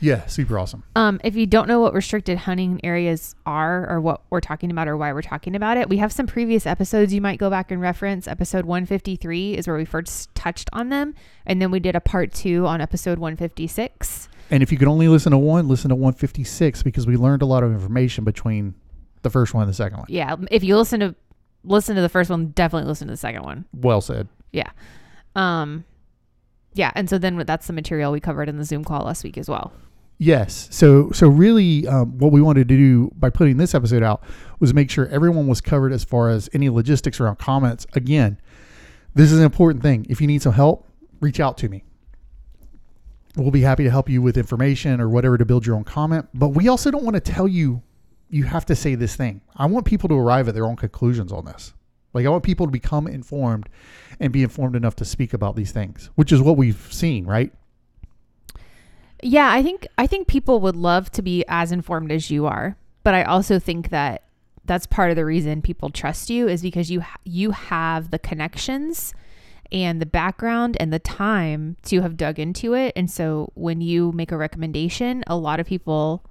yeah, 0.00 0.24
super 0.26 0.58
awesome. 0.58 0.84
Um, 0.94 1.20
if 1.24 1.34
you 1.34 1.44
don't 1.46 1.66
know 1.66 1.80
what 1.80 1.92
restricted 1.92 2.38
hunting 2.38 2.80
areas 2.84 3.34
are 3.44 3.88
or 3.90 4.00
what 4.00 4.22
we're 4.30 4.40
talking 4.40 4.70
about 4.70 4.86
or 4.88 4.96
why 4.96 5.12
we're 5.12 5.22
talking 5.22 5.56
about 5.56 5.76
it, 5.76 5.88
we 5.88 5.96
have 5.96 6.12
some 6.12 6.26
previous 6.26 6.66
episodes 6.66 7.12
you 7.12 7.20
might 7.20 7.38
go 7.38 7.50
back 7.50 7.70
and 7.72 7.80
reference. 7.80 8.28
Episode 8.28 8.64
153 8.64 9.56
is 9.56 9.66
where 9.66 9.76
we 9.76 9.84
first 9.84 10.32
touched 10.36 10.70
on 10.72 10.88
them. 10.90 11.14
And 11.44 11.60
then 11.60 11.70
we 11.72 11.80
did 11.80 11.96
a 11.96 12.00
part 12.00 12.32
two 12.32 12.64
on 12.66 12.80
episode 12.80 13.18
156. 13.18 14.27
And 14.50 14.62
if 14.62 14.72
you 14.72 14.78
could 14.78 14.88
only 14.88 15.08
listen 15.08 15.32
to 15.32 15.38
one, 15.38 15.68
listen 15.68 15.90
to 15.90 15.94
156 15.94 16.82
because 16.82 17.06
we 17.06 17.16
learned 17.16 17.42
a 17.42 17.46
lot 17.46 17.62
of 17.62 17.72
information 17.72 18.24
between 18.24 18.74
the 19.22 19.30
first 19.30 19.54
one 19.54 19.62
and 19.62 19.70
the 19.70 19.74
second 19.74 19.98
one. 19.98 20.06
Yeah. 20.08 20.36
If 20.50 20.64
you 20.64 20.76
listen 20.76 21.00
to 21.00 21.14
listen 21.64 21.96
to 21.96 22.02
the 22.02 22.08
first 22.08 22.30
one, 22.30 22.48
definitely 22.48 22.88
listen 22.88 23.08
to 23.08 23.12
the 23.12 23.18
second 23.18 23.42
one. 23.42 23.64
Well 23.74 24.00
said. 24.00 24.28
Yeah. 24.52 24.70
Um, 25.36 25.84
yeah. 26.74 26.92
And 26.94 27.10
so 27.10 27.18
then 27.18 27.36
that's 27.46 27.66
the 27.66 27.72
material 27.72 28.12
we 28.12 28.20
covered 28.20 28.48
in 28.48 28.56
the 28.56 28.64
Zoom 28.64 28.84
call 28.84 29.04
last 29.04 29.24
week 29.24 29.36
as 29.36 29.48
well. 29.48 29.72
Yes. 30.18 30.68
So 30.70 31.12
so 31.12 31.28
really, 31.28 31.86
um, 31.86 32.18
what 32.18 32.32
we 32.32 32.42
wanted 32.42 32.68
to 32.68 32.76
do 32.76 33.12
by 33.16 33.30
putting 33.30 33.56
this 33.56 33.74
episode 33.74 34.02
out 34.02 34.24
was 34.58 34.74
make 34.74 34.90
sure 34.90 35.06
everyone 35.08 35.46
was 35.46 35.60
covered 35.60 35.92
as 35.92 36.04
far 36.04 36.28
as 36.28 36.48
any 36.52 36.68
logistics 36.68 37.20
around 37.20 37.38
comments. 37.38 37.86
Again, 37.92 38.40
this 39.14 39.30
is 39.30 39.38
an 39.38 39.44
important 39.44 39.82
thing. 39.82 40.06
If 40.08 40.20
you 40.20 40.26
need 40.26 40.42
some 40.42 40.54
help, 40.54 40.86
reach 41.20 41.38
out 41.38 41.56
to 41.58 41.68
me. 41.68 41.84
We'll 43.36 43.50
be 43.50 43.60
happy 43.60 43.84
to 43.84 43.90
help 43.90 44.08
you 44.08 44.22
with 44.22 44.36
information 44.36 45.00
or 45.00 45.08
whatever 45.08 45.38
to 45.38 45.44
build 45.44 45.66
your 45.66 45.76
own 45.76 45.84
comment. 45.84 46.28
But 46.34 46.48
we 46.48 46.68
also 46.68 46.90
don't 46.90 47.04
want 47.04 47.14
to 47.14 47.20
tell 47.20 47.46
you 47.46 47.82
you 48.30 48.44
have 48.44 48.66
to 48.66 48.74
say 48.74 48.94
this 48.94 49.16
thing. 49.16 49.40
I 49.56 49.66
want 49.66 49.86
people 49.86 50.08
to 50.08 50.14
arrive 50.14 50.48
at 50.48 50.54
their 50.54 50.66
own 50.66 50.76
conclusions 50.76 51.32
on 51.32 51.44
this. 51.44 51.72
Like 52.14 52.26
I 52.26 52.30
want 52.30 52.42
people 52.42 52.66
to 52.66 52.72
become 52.72 53.06
informed 53.06 53.68
and 54.18 54.32
be 54.32 54.42
informed 54.42 54.76
enough 54.76 54.96
to 54.96 55.04
speak 55.04 55.32
about 55.32 55.56
these 55.56 55.72
things, 55.72 56.10
which 56.14 56.32
is 56.32 56.40
what 56.40 56.56
we've 56.56 56.88
seen, 56.92 57.26
right? 57.26 57.52
Yeah, 59.22 59.50
I 59.50 59.62
think 59.62 59.86
I 59.98 60.06
think 60.06 60.26
people 60.26 60.60
would 60.60 60.76
love 60.76 61.10
to 61.12 61.22
be 61.22 61.44
as 61.48 61.72
informed 61.72 62.12
as 62.12 62.30
you 62.30 62.46
are, 62.46 62.76
but 63.02 63.14
I 63.14 63.24
also 63.24 63.58
think 63.58 63.90
that 63.90 64.24
that's 64.64 64.86
part 64.86 65.10
of 65.10 65.16
the 65.16 65.24
reason 65.24 65.62
people 65.62 65.90
trust 65.90 66.30
you 66.30 66.48
is 66.48 66.62
because 66.62 66.90
you 66.90 67.02
you 67.24 67.50
have 67.50 68.10
the 68.10 68.18
connections 68.18 69.12
and 69.70 70.00
the 70.00 70.06
background 70.06 70.76
and 70.80 70.92
the 70.92 70.98
time 70.98 71.76
to 71.82 72.00
have 72.00 72.16
dug 72.16 72.38
into 72.38 72.74
it, 72.74 72.92
and 72.96 73.10
so 73.10 73.52
when 73.54 73.80
you 73.80 74.12
make 74.12 74.32
a 74.32 74.36
recommendation, 74.36 75.24
a 75.26 75.36
lot 75.36 75.60
of 75.60 75.66
people 75.66 76.24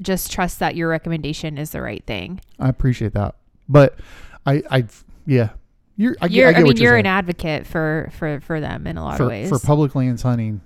just 0.00 0.30
trust 0.30 0.58
that 0.58 0.76
your 0.76 0.88
recommendation 0.88 1.58
is 1.58 1.70
the 1.70 1.80
right 1.80 2.04
thing. 2.06 2.40
I 2.58 2.68
appreciate 2.68 3.12
that, 3.14 3.34
but 3.68 3.98
I, 4.44 4.62
I, 4.70 4.84
yeah, 5.26 5.50
you're. 5.96 6.16
I, 6.20 6.26
you're, 6.26 6.48
I 6.48 6.50
I, 6.50 6.62
mean, 6.62 6.76
you're 6.76 6.90
you're 6.90 6.96
an 6.96 7.06
advocate 7.06 7.66
for 7.66 8.10
for 8.18 8.40
for 8.40 8.60
them 8.60 8.86
in 8.86 8.96
a 8.96 9.04
lot 9.04 9.16
for 9.16 9.24
of 9.24 9.28
ways, 9.30 9.48
for 9.48 9.58
public 9.58 9.94
lands 9.94 10.22
hunting. 10.22 10.60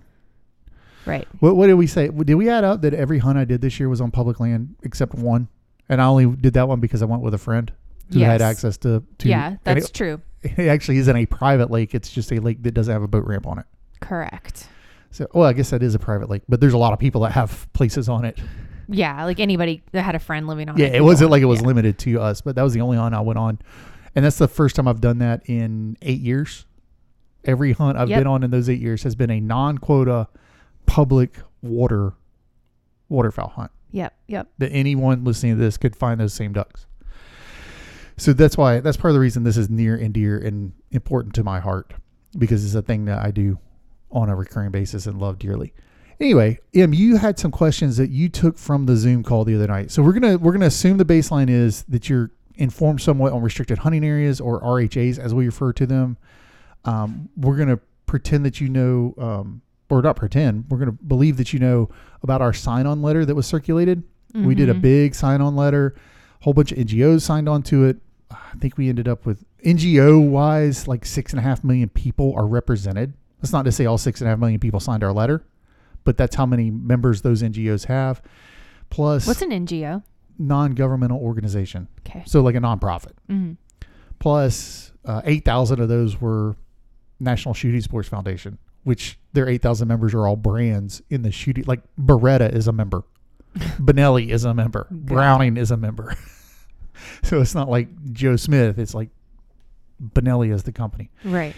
right? 1.07 1.27
What, 1.39 1.57
what 1.57 1.67
did 1.67 1.75
we 1.75 1.87
say? 1.87 2.09
Did 2.09 2.35
we 2.35 2.49
add 2.49 2.65
up 2.65 2.83
that 2.83 2.95
every 2.95 3.19
hunt 3.19 3.39
I 3.39 3.45
did 3.45 3.61
this 3.61 3.79
year 3.79 3.89
was 3.89 4.01
on 4.01 4.11
public 4.11 4.41
land 4.41 4.77
except 4.83 5.15
one, 5.15 5.49
and 5.89 6.01
I 6.01 6.07
only 6.07 6.27
did 6.27 6.55
that 6.55 6.69
one 6.69 6.81
because 6.81 7.03
I 7.03 7.05
went 7.07 7.23
with 7.23 7.35
a 7.35 7.39
friend 7.39 7.73
who 8.13 8.21
had 8.21 8.43
access 8.43 8.77
to. 8.79 9.03
to 9.19 9.29
yeah, 9.29 9.57
that's 9.65 9.87
it, 9.87 9.95
true. 9.95 10.21
It 10.43 10.59
actually 10.69 10.99
isn't 10.99 11.17
a 11.17 11.27
private 11.27 11.71
lake. 11.71 11.95
It's 11.95 12.11
just 12.11 12.33
a 12.33 12.41
lake 12.41 12.63
that 12.63 12.73
doesn't 12.73 12.93
have 12.93 13.03
a 13.03 13.09
boat 13.09 13.25
ramp 13.27 13.47
on 13.47 13.59
it. 13.59 13.67
Correct. 14.01 14.69
So, 15.11 15.27
well, 15.35 15.45
I 15.49 15.53
guess 15.53 15.71
that 15.71 15.83
is 15.83 15.95
a 15.95 15.99
private 15.99 16.31
lake, 16.31 16.43
but 16.49 16.61
there's 16.61 16.73
a 16.73 16.79
lot 16.79 16.93
of 16.93 16.99
people 16.99 17.23
that 17.23 17.33
have 17.33 17.69
places 17.73 18.09
on 18.09 18.25
it. 18.25 18.39
Yeah, 18.89 19.25
like 19.25 19.41
anybody 19.41 19.83
that 19.93 20.03
had 20.03 20.15
a 20.15 20.19
friend 20.21 20.47
living 20.47 20.69
on 20.69 20.77
Yeah, 20.77 20.87
it. 20.87 20.93
Yeah, 20.93 20.99
it 20.99 21.05
wasn't 21.05 21.31
like 21.31 21.43
it 21.43 21.47
was 21.47 21.61
Yeah. 21.61 21.67
limited 21.69 21.99
to 22.01 22.21
us, 22.21 22.41
but 22.41 22.55
that 22.57 22.63
was 22.63 22.75
the 22.75 22.81
only 22.81 22.97
hunt 22.97 23.15
I 23.15 23.21
went 23.21 23.39
on, 23.39 23.59
and 24.15 24.25
that's 24.25 24.39
the 24.39 24.49
first 24.49 24.77
time 24.77 24.87
I've 24.89 25.01
done 25.01 25.19
that 25.19 25.43
in 25.47 25.97
eight 26.03 26.21
years. 26.21 26.65
Every 27.45 27.73
hunt 27.73 27.99
I've 27.99 28.09
Yep. 28.09 28.21
been 28.21 28.27
on 28.27 28.43
in 28.43 28.51
those 28.51 28.69
eight 28.69 28.81
years 28.81 29.03
has 29.05 29.15
been 29.15 29.31
a 29.31 29.41
non-quota 29.41 30.29
public 30.87 31.39
water 31.63 32.13
waterfowl 33.09 33.49
hunt 33.51 33.71
Yep, 33.93 34.15
yep. 34.29 34.49
that 34.59 34.71
anyone 34.73 35.25
listening 35.25 35.57
to 35.57 35.61
this 35.61 35.77
could 35.77 35.97
find 35.97 36.21
those 36.21 36.33
same 36.35 36.53
ducks. 36.53 36.87
So 38.21 38.33
that's 38.33 38.57
why 38.57 38.81
that's 38.81 38.97
part 38.97 39.11
of 39.11 39.15
the 39.15 39.21
reason 39.21 39.45
this 39.45 39.57
is 39.57 39.71
near 39.71 39.97
and 39.97 40.13
dear 40.13 40.39
and 40.39 40.73
important 40.91 41.35
to 41.37 41.45
my 41.45 41.59
heart 41.61 41.95
because 42.37 42.65
it's 42.65 42.75
a 42.75 42.83
thing 42.83 43.07
that 43.07 43.19
I 43.25 43.31
do 43.31 43.59
on 44.11 44.29
a 44.29 44.37
recurring 44.37 44.71
basis 44.71 45.07
and 45.07 45.19
love 45.19 45.39
dearly. 45.39 45.73
Anyway, 46.21 46.59
Em, 46.75 46.93
you 46.93 47.17
had 47.17 47.39
some 47.39 47.51
questions 47.51 47.97
that 47.97 48.11
you 48.11 48.29
took 48.29 48.59
from 48.59 48.85
the 48.85 48.95
Zoom 48.95 49.23
call 49.23 49.45
the 49.45 49.55
other 49.55 49.67
night. 49.69 49.91
So 49.91 50.03
we're 50.03 50.13
gonna 50.13 50.37
we're 50.37 50.53
gonna 50.53 50.67
assume 50.67 50.99
the 50.99 51.05
baseline 51.05 51.49
is 51.49 51.83
that 51.89 52.11
you're 52.11 52.31
informed 52.57 53.01
somewhat 53.01 53.33
on 53.33 53.41
restricted 53.41 53.79
hunting 53.79 54.05
areas 54.05 54.39
or 54.39 54.61
RHAs 54.61 55.19
as 55.19 55.33
we 55.33 55.47
refer 55.47 55.73
to 55.73 55.87
them. 55.87 56.19
Um, 56.85 57.31
we're 57.37 57.57
gonna 57.57 57.79
pretend 58.05 58.45
that 58.45 58.61
you 58.61 58.69
know, 58.69 59.15
um, 59.17 59.63
or 59.89 60.03
not 60.03 60.17
pretend. 60.17 60.67
We're 60.69 60.79
gonna 60.79 60.93
believe 60.93 61.39
that 61.39 61.55
you 61.55 61.59
know 61.59 61.89
about 62.23 62.43
our 62.43 62.53
sign-on 62.53 63.01
letter 63.01 63.25
that 63.25 63.35
was 63.35 63.47
circulated. 63.47 64.03
We 64.35 64.55
did 64.55 64.69
a 64.69 64.75
Mhm. 64.75 64.81
big 64.83 65.15
sign-on 65.15 65.57
letter. 65.57 65.95
A 66.41 66.45
whole 66.45 66.53
bunch 66.53 66.71
of 66.73 66.79
NGOs 66.79 67.23
signed 67.25 67.49
on 67.49 67.63
to 67.65 67.85
it. 67.85 67.97
I 68.31 68.57
think 68.61 68.79
we 68.79 68.89
ended 68.89 69.09
up 69.09 69.27
with 69.27 69.45
NGO 69.65 70.27
wise, 70.29 70.87
like 70.89 71.05
six 71.05 71.33
and 71.33 71.41
a 71.41 71.43
half 71.43 71.65
million 71.65 71.89
people 71.89 72.33
are 72.37 72.47
represented. 72.47 73.15
That's 73.41 73.53
not 73.53 73.65
to 73.65 73.73
say 73.73 73.87
all 73.87 73.99
six 73.99 74.21
and 74.21 74.29
a 74.29 74.31
half 74.31 74.39
million 74.39 74.61
people 74.61 74.81
signed 74.81 75.03
our 75.03 75.13
letter, 75.13 75.45
but 76.05 76.17
that's 76.17 76.37
how 76.37 76.47
many 76.47 76.71
members 76.71 77.23
those 77.23 77.43
NGOs 77.43 77.87
have. 77.87 78.23
Plus, 78.91 79.27
What's 79.27 79.43
an 79.43 79.51
NGO? 79.51 80.03
non-governmental 80.39 81.19
organization, 81.19 81.89
Okay. 82.07 82.23
so 82.27 82.41
like 82.43 82.55
a 82.55 82.59
nonprofit. 82.61 83.13
hmm 83.29 83.53
Plus, 84.19 84.93
uh, 85.05 85.23
eight 85.25 85.45
thousand 85.45 85.81
of 85.81 85.89
those 85.89 86.21
were 86.21 86.55
National 87.19 87.55
Shooting 87.55 87.81
Sports 87.81 88.09
Foundation, 88.09 88.59
which 88.85 89.19
their 89.33 89.49
eight 89.49 89.63
thousand 89.63 89.89
members 89.89 90.13
are 90.15 90.27
all 90.27 90.37
brands 90.37 91.01
in 91.11 91.23
the 91.23 91.31
shooting. 91.33 91.65
Like 91.67 91.81
Beretta 91.99 92.53
is 92.55 92.69
a 92.69 92.73
member, 92.73 93.05
Benelli 93.57 94.29
is 94.29 94.45
a 94.45 94.53
member, 94.55 94.87
Browning 94.91 95.57
is 95.57 95.71
a 95.71 95.77
member. 95.77 96.15
so 97.23 97.41
it's 97.41 97.55
not 97.55 97.69
like 97.69 97.89
Joe 98.13 98.37
Smith. 98.37 98.79
It's 98.79 98.95
like 98.95 99.11
Benelli 100.03 100.53
is 100.53 100.63
the 100.63 100.73
company. 100.73 101.11
Right. 101.25 101.55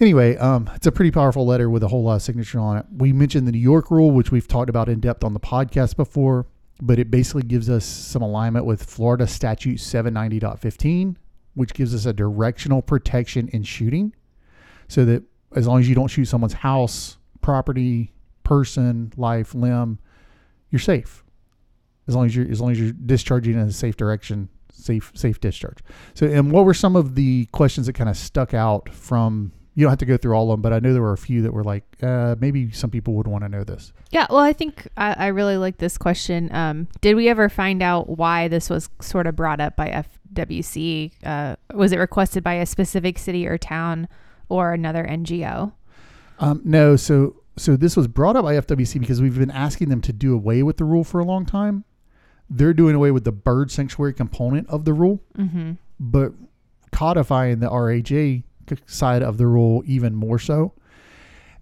Anyway, 0.00 0.36
um, 0.38 0.68
it's 0.74 0.86
a 0.86 0.92
pretty 0.92 1.10
powerful 1.10 1.46
letter 1.46 1.70
with 1.70 1.82
a 1.82 1.88
whole 1.88 2.02
lot 2.02 2.16
of 2.16 2.22
signature 2.22 2.58
on 2.58 2.78
it. 2.78 2.86
We 2.96 3.12
mentioned 3.12 3.46
the 3.46 3.52
New 3.52 3.58
York 3.58 3.90
rule, 3.90 4.10
which 4.10 4.32
we've 4.32 4.48
talked 4.48 4.70
about 4.70 4.88
in 4.88 5.00
depth 5.00 5.22
on 5.22 5.34
the 5.34 5.40
podcast 5.40 5.96
before, 5.96 6.46
but 6.80 6.98
it 6.98 7.10
basically 7.10 7.42
gives 7.42 7.70
us 7.70 7.84
some 7.84 8.22
alignment 8.22 8.64
with 8.64 8.82
Florida 8.82 9.26
Statute 9.26 9.78
790.15, 9.78 11.16
which 11.54 11.74
gives 11.74 11.94
us 11.94 12.06
a 12.06 12.12
directional 12.12 12.82
protection 12.82 13.48
in 13.48 13.62
shooting, 13.62 14.12
so 14.88 15.04
that 15.04 15.22
as 15.54 15.66
long 15.68 15.78
as 15.78 15.88
you 15.88 15.94
don't 15.94 16.08
shoot 16.08 16.24
someone's 16.24 16.54
house, 16.54 17.18
property, 17.40 18.12
person, 18.42 19.12
life, 19.16 19.54
limb, 19.54 19.98
you're 20.70 20.80
safe. 20.80 21.22
As 22.08 22.16
long 22.16 22.26
as 22.26 22.34
you're 22.34 22.50
as 22.50 22.60
long 22.60 22.72
as 22.72 22.80
you're 22.80 22.92
discharging 22.92 23.54
in 23.54 23.60
a 23.60 23.72
safe 23.72 23.96
direction, 23.96 24.48
safe 24.72 25.12
safe 25.14 25.40
discharge. 25.40 25.78
So, 26.14 26.26
and 26.26 26.50
what 26.50 26.64
were 26.64 26.74
some 26.74 26.96
of 26.96 27.14
the 27.14 27.46
questions 27.52 27.86
that 27.86 27.94
kind 27.94 28.10
of 28.10 28.16
stuck 28.16 28.54
out 28.54 28.88
from? 28.92 29.52
You 29.74 29.84
don't 29.84 29.90
have 29.90 29.98
to 30.00 30.06
go 30.06 30.18
through 30.18 30.34
all 30.34 30.50
of 30.50 30.56
them, 30.56 30.60
but 30.60 30.74
I 30.74 30.80
know 30.80 30.92
there 30.92 31.00
were 31.00 31.14
a 31.14 31.18
few 31.18 31.40
that 31.42 31.54
were 31.54 31.64
like, 31.64 31.84
uh, 32.02 32.36
maybe 32.38 32.70
some 32.72 32.90
people 32.90 33.14
would 33.14 33.26
want 33.26 33.42
to 33.44 33.48
know 33.48 33.64
this. 33.64 33.94
Yeah, 34.10 34.26
well, 34.28 34.40
I 34.40 34.52
think 34.52 34.86
I, 34.98 35.14
I 35.14 35.26
really 35.28 35.56
like 35.56 35.78
this 35.78 35.96
question. 35.96 36.54
Um, 36.54 36.88
did 37.00 37.16
we 37.16 37.30
ever 37.30 37.48
find 37.48 37.82
out 37.82 38.18
why 38.18 38.48
this 38.48 38.68
was 38.68 38.90
sort 39.00 39.26
of 39.26 39.34
brought 39.34 39.60
up 39.60 39.74
by 39.74 40.04
FWC? 40.34 41.12
Uh, 41.24 41.56
was 41.72 41.92
it 41.92 41.98
requested 41.98 42.44
by 42.44 42.54
a 42.54 42.66
specific 42.66 43.18
city 43.18 43.46
or 43.46 43.56
town 43.56 44.08
or 44.50 44.74
another 44.74 45.04
NGO? 45.04 45.72
Um, 46.38 46.60
no, 46.64 46.96
so 46.96 47.42
so 47.56 47.76
this 47.76 47.96
was 47.96 48.08
brought 48.08 48.36
up 48.36 48.44
by 48.44 48.54
FWC 48.54 49.00
because 49.00 49.20
we've 49.20 49.38
been 49.38 49.50
asking 49.50 49.88
them 49.88 50.00
to 50.02 50.12
do 50.12 50.34
away 50.34 50.62
with 50.62 50.78
the 50.78 50.84
rule 50.84 51.04
for 51.04 51.20
a 51.20 51.24
long 51.24 51.46
time. 51.46 51.84
They're 52.50 52.74
doing 52.74 52.94
away 52.94 53.10
with 53.10 53.24
the 53.24 53.32
bird 53.32 53.70
sanctuary 53.70 54.12
component 54.12 54.68
of 54.68 54.84
the 54.84 54.92
rule, 54.92 55.20
Mm-hmm. 55.38 55.72
but 55.98 56.32
codifying 56.90 57.60
the 57.60 57.68
RHA 57.68 58.42
side 58.86 59.22
of 59.22 59.38
the 59.38 59.46
rule 59.46 59.82
even 59.86 60.14
more 60.14 60.38
so. 60.38 60.72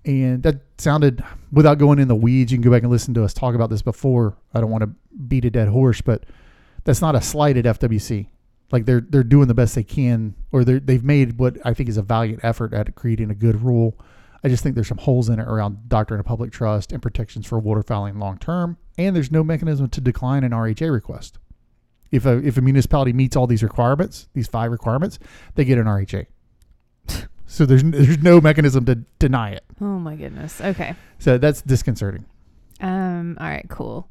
And 0.05 0.43
that 0.45 0.61
sounded, 0.79 1.23
without 1.53 1.79
going 1.79 1.99
in 1.99 2.09
the 2.09 2.17
weeds, 2.17 2.51
you 2.51 2.59
can 2.59 2.63
go 2.63 2.71
back 2.71 2.83
and 2.83 2.91
listen 2.91 3.13
to 3.15 3.23
us 3.25 3.35
talk 3.35 3.55
about 3.55 3.69
this 3.71 3.83
before. 3.83 4.37
I 4.55 4.61
don't 4.61 4.71
want 4.71 4.83
to 4.83 4.91
beat 5.29 5.45
a 5.45 5.51
dead 5.51 5.69
horse, 5.69 6.01
but 6.01 6.25
that's 6.85 7.01
not 7.03 7.15
a 7.15 7.21
slight 7.21 7.57
at 7.59 7.65
FWC. 7.67 8.27
Like 8.73 8.87
they're 8.87 9.01
they're 9.01 9.25
doing 9.25 9.49
the 9.49 9.55
best 9.55 9.75
they 9.75 9.83
can, 9.83 10.35
or 10.53 10.65
they 10.65 10.79
they've 10.79 11.03
made 11.05 11.39
what 11.39 11.57
I 11.65 11.75
think 11.75 11.89
is 11.89 11.97
a 11.97 12.03
valiant 12.03 12.41
effort 12.45 12.73
at 12.73 12.95
creating 12.95 13.29
a 13.31 13.35
good 13.35 13.63
rule. 13.63 13.99
I 14.43 14.49
just 14.49 14.63
think 14.63 14.75
there's 14.75 14.89
some 14.89 14.99
holes 14.99 15.29
in 15.29 15.39
it 15.39 15.47
around 15.47 15.89
doctrine 15.89 16.21
of 16.21 16.27
public 16.27 16.51
trust 16.51 16.93
and 16.93 17.03
protections 17.03 17.47
for 17.47 17.61
waterfowling 17.61 18.19
long 18.19 18.39
term, 18.39 18.79
and 18.97 19.15
there's 19.15 19.31
no 19.31 19.45
mechanism 19.45 19.89
to 19.91 20.01
decline 20.01 20.45
an 20.45 20.53
RHA 20.53 20.93
request. 20.93 21.39
If 22.11 22.27
a 22.27 22.39
if 22.39 22.57
a 22.57 22.61
municipality 22.61 23.13
meets 23.13 23.37
all 23.37 23.47
these 23.47 23.63
requirements, 23.63 24.29
these 24.33 24.49
five 24.49 24.73
requirements, 24.73 25.19
they 25.55 25.65
get 25.65 25.79
an 25.79 25.85
RHA. 25.85 26.27
so 27.47 27.67
there's 27.67 27.85
there's 27.85 28.23
no 28.23 28.41
mechanism 28.41 28.85
to 28.87 28.97
deny 29.19 29.51
it. 29.51 29.65
Oh 29.81 29.99
my 29.99 30.17
goodness. 30.17 30.61
Okay. 30.61 30.95
So 31.19 31.39
that's 31.39 31.63
disconcerting. 31.63 32.25
Um. 32.81 33.37
All 33.41 33.49
right. 33.49 33.67
Cool. 33.69 34.09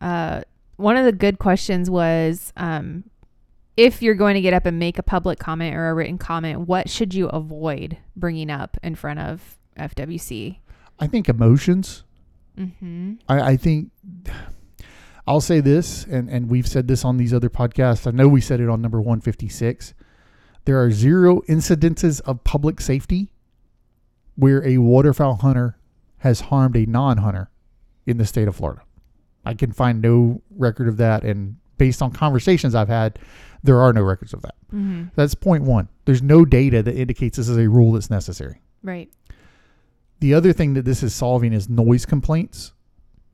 Uh, 0.00 0.42
one 0.76 0.96
of 0.96 1.04
the 1.04 1.12
good 1.12 1.38
questions 1.38 1.88
was, 1.88 2.52
um, 2.56 3.04
if 3.76 4.02
you're 4.02 4.14
going 4.14 4.34
to 4.34 4.40
get 4.40 4.54
up 4.54 4.66
and 4.66 4.78
make 4.78 4.98
a 4.98 5.02
public 5.02 5.38
comment 5.38 5.74
or 5.74 5.88
a 5.88 5.94
written 5.94 6.18
comment, 6.18 6.68
what 6.68 6.90
should 6.90 7.14
you 7.14 7.28
avoid 7.28 7.96
bringing 8.16 8.50
up 8.50 8.76
in 8.82 8.94
front 8.94 9.20
of 9.20 9.58
FWC? 9.78 10.58
I 10.98 11.06
think 11.06 11.28
emotions 11.28 12.04
Mm-hmm. 12.58 13.14
I, 13.28 13.40
I 13.40 13.56
think 13.56 13.90
I'll 15.26 15.40
say 15.40 15.60
this, 15.60 16.04
and, 16.04 16.28
and 16.28 16.48
we've 16.48 16.66
said 16.66 16.88
this 16.88 17.04
on 17.04 17.16
these 17.16 17.32
other 17.32 17.48
podcasts. 17.48 18.06
I 18.06 18.10
know 18.10 18.28
we 18.28 18.40
said 18.40 18.60
it 18.60 18.68
on 18.68 18.82
number 18.82 19.00
156. 19.00 19.94
There 20.64 20.80
are 20.80 20.90
zero 20.90 21.40
incidences 21.48 22.20
of 22.22 22.44
public 22.44 22.80
safety 22.80 23.32
where 24.36 24.66
a 24.66 24.78
waterfowl 24.78 25.36
hunter 25.36 25.78
has 26.18 26.42
harmed 26.42 26.76
a 26.76 26.86
non 26.86 27.18
hunter 27.18 27.50
in 28.06 28.18
the 28.18 28.26
state 28.26 28.48
of 28.48 28.56
Florida. 28.56 28.82
I 29.44 29.54
can 29.54 29.72
find 29.72 30.00
no 30.00 30.42
record 30.50 30.88
of 30.88 30.98
that. 30.98 31.24
And 31.24 31.56
based 31.82 32.00
on 32.00 32.12
conversations 32.12 32.74
I've 32.76 32.88
had, 32.88 33.18
there 33.64 33.80
are 33.80 33.92
no 33.92 34.02
records 34.02 34.32
of 34.32 34.42
that. 34.42 34.54
Mm-hmm. 34.72 35.04
That's 35.16 35.34
point 35.34 35.64
one. 35.64 35.88
There's 36.04 36.22
no 36.22 36.44
data 36.44 36.80
that 36.82 36.94
indicates 36.96 37.36
this 37.38 37.48
is 37.48 37.56
a 37.58 37.68
rule 37.68 37.90
that's 37.92 38.08
necessary. 38.08 38.60
Right. 38.84 39.10
The 40.20 40.34
other 40.34 40.52
thing 40.52 40.74
that 40.74 40.84
this 40.84 41.02
is 41.02 41.12
solving 41.12 41.52
is 41.52 41.68
noise 41.68 42.06
complaints, 42.06 42.72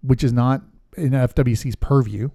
which 0.01 0.25
is 0.25 0.33
not 0.33 0.63
in 0.97 1.11
FWC's 1.13 1.77
purview. 1.77 2.31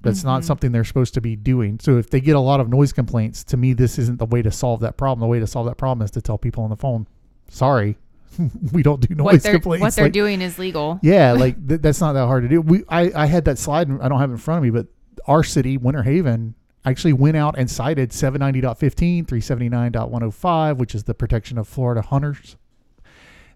That's 0.00 0.22
not 0.22 0.42
Mhm. 0.42 0.44
something 0.44 0.72
they're 0.72 0.84
supposed 0.84 1.14
to 1.14 1.20
be 1.22 1.34
doing. 1.34 1.78
So 1.80 1.96
if 1.96 2.10
they 2.10 2.20
get 2.20 2.36
a 2.36 2.40
lot 2.40 2.60
of 2.60 2.68
noise 2.68 2.92
complaints, 2.92 3.42
to 3.44 3.56
me, 3.56 3.72
this 3.72 3.98
isn't 3.98 4.18
the 4.18 4.26
way 4.26 4.42
to 4.42 4.50
solve 4.50 4.80
that 4.80 4.96
problem. 4.98 5.20
The 5.20 5.26
way 5.30 5.40
to 5.40 5.46
solve 5.46 5.66
that 5.66 5.76
problem 5.78 6.04
is 6.04 6.10
to 6.12 6.20
tell 6.20 6.36
people 6.38 6.62
on 6.62 6.70
the 6.70 6.76
phone, 6.76 7.06
"Sorry, 7.48 7.96
we 8.72 8.82
don't 8.82 9.00
do 9.00 9.14
noise 9.14 9.42
what 9.44 9.52
complaints." 9.52 9.82
what 9.82 9.94
they're 9.96 10.04
Like, 10.04 10.12
doing 10.12 10.40
is 10.42 10.58
legal. 10.58 11.00
yeah, 11.02 11.32
like 11.44 11.56
th- 11.68 11.80
that's 11.80 12.00
not 12.00 12.12
that 12.12 12.26
hard 12.26 12.42
to 12.44 12.48
do. 12.48 12.60
We 12.60 12.84
I, 12.88 13.10
I 13.24 13.26
had 13.26 13.44
that 13.46 13.58
slide. 13.58 13.90
I 14.00 14.08
don't 14.08 14.20
have 14.20 14.30
it 14.30 14.34
in 14.34 14.38
front 14.38 14.58
of 14.58 14.62
me, 14.64 14.70
but 14.70 14.86
our 15.26 15.42
city, 15.42 15.76
Winter 15.76 16.02
Haven, 16.02 16.54
actually 16.84 17.12
went 17.12 17.36
out 17.36 17.56
and 17.58 17.70
cited 17.70 18.10
790.15, 18.10 19.26
379.105, 19.26 20.76
which 20.78 20.94
is 20.94 21.04
the 21.04 21.14
protection 21.14 21.58
of 21.58 21.66
Florida 21.68 22.02
hunters. 22.02 22.56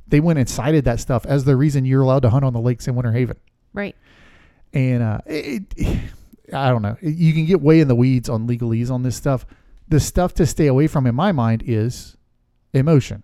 They 0.06 0.20
went 0.20 0.38
and 0.38 0.48
cited 0.48 0.84
that 0.84 1.00
stuff 1.00 1.24
as 1.26 1.44
the 1.44 1.56
reason 1.56 1.84
you're 1.84 2.02
allowed 2.02 2.22
to 2.22 2.30
hunt 2.30 2.44
on 2.44 2.52
the 2.52 2.60
lakes 2.60 2.88
in 2.88 2.94
Winter 2.94 3.12
Haven. 3.12 3.36
Right. 3.72 3.96
And 4.72 5.02
uh, 5.02 5.18
it, 5.26 5.62
it- 5.76 5.98
I 6.52 6.68
don't 6.68 6.82
know. 6.82 6.96
You 7.00 7.32
can 7.32 7.46
get 7.46 7.62
way 7.62 7.80
in 7.80 7.88
the 7.88 7.94
weeds 7.94 8.28
on 8.28 8.46
legalese 8.46 8.90
on 8.90 9.02
this 9.04 9.16
stuff. 9.16 9.46
The 9.88 9.98
stuff 10.00 10.34
to 10.34 10.44
stay 10.46 10.66
away 10.66 10.86
from, 10.86 11.06
in 11.06 11.14
my 11.14 11.32
mind, 11.32 11.62
is 11.66 12.16
emotion. 12.74 13.22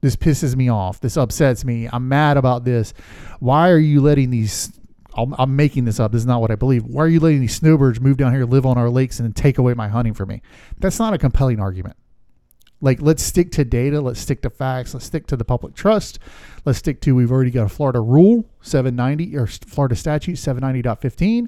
This 0.00 0.16
pisses 0.16 0.56
me 0.56 0.70
off. 0.70 0.98
This 1.00 1.16
upsets 1.18 1.64
me. 1.66 1.88
I'm 1.92 2.08
mad 2.08 2.38
about 2.38 2.64
this. 2.64 2.94
Why 3.40 3.68
are 3.70 3.78
you 3.78 4.00
letting 4.00 4.30
these? 4.30 4.72
I'm, 5.14 5.34
I'm 5.38 5.56
making 5.56 5.84
this 5.84 6.00
up. 6.00 6.12
This 6.12 6.20
is 6.20 6.26
not 6.26 6.40
what 6.40 6.50
I 6.50 6.54
believe. 6.54 6.84
Why 6.84 7.04
are 7.04 7.08
you 7.08 7.20
letting 7.20 7.40
these 7.40 7.54
snowbirds 7.54 8.00
move 8.00 8.16
down 8.16 8.32
here, 8.32 8.44
live 8.44 8.66
on 8.66 8.78
our 8.78 8.90
lakes, 8.90 9.20
and 9.20 9.34
take 9.34 9.58
away 9.58 9.74
my 9.74 9.88
hunting 9.88 10.14
from 10.14 10.28
me? 10.28 10.42
That's 10.78 10.98
not 10.98 11.14
a 11.14 11.18
compelling 11.18 11.60
argument. 11.60 11.96
Like, 12.80 13.00
let's 13.00 13.22
stick 13.22 13.52
to 13.52 13.64
data. 13.64 14.00
Let's 14.00 14.18
stick 14.18 14.42
to 14.42 14.50
facts. 14.50 14.92
Let's 14.92 15.06
stick 15.06 15.26
to 15.28 15.36
the 15.36 15.44
public 15.44 15.74
trust. 15.74 16.18
Let's 16.64 16.78
stick 16.78 17.00
to, 17.02 17.14
we've 17.14 17.30
already 17.30 17.52
got 17.52 17.66
a 17.66 17.68
Florida 17.68 18.00
rule, 18.00 18.44
790, 18.62 19.36
or 19.36 19.46
Florida 19.46 19.94
statute, 19.94 20.34
790.15. 20.34 21.46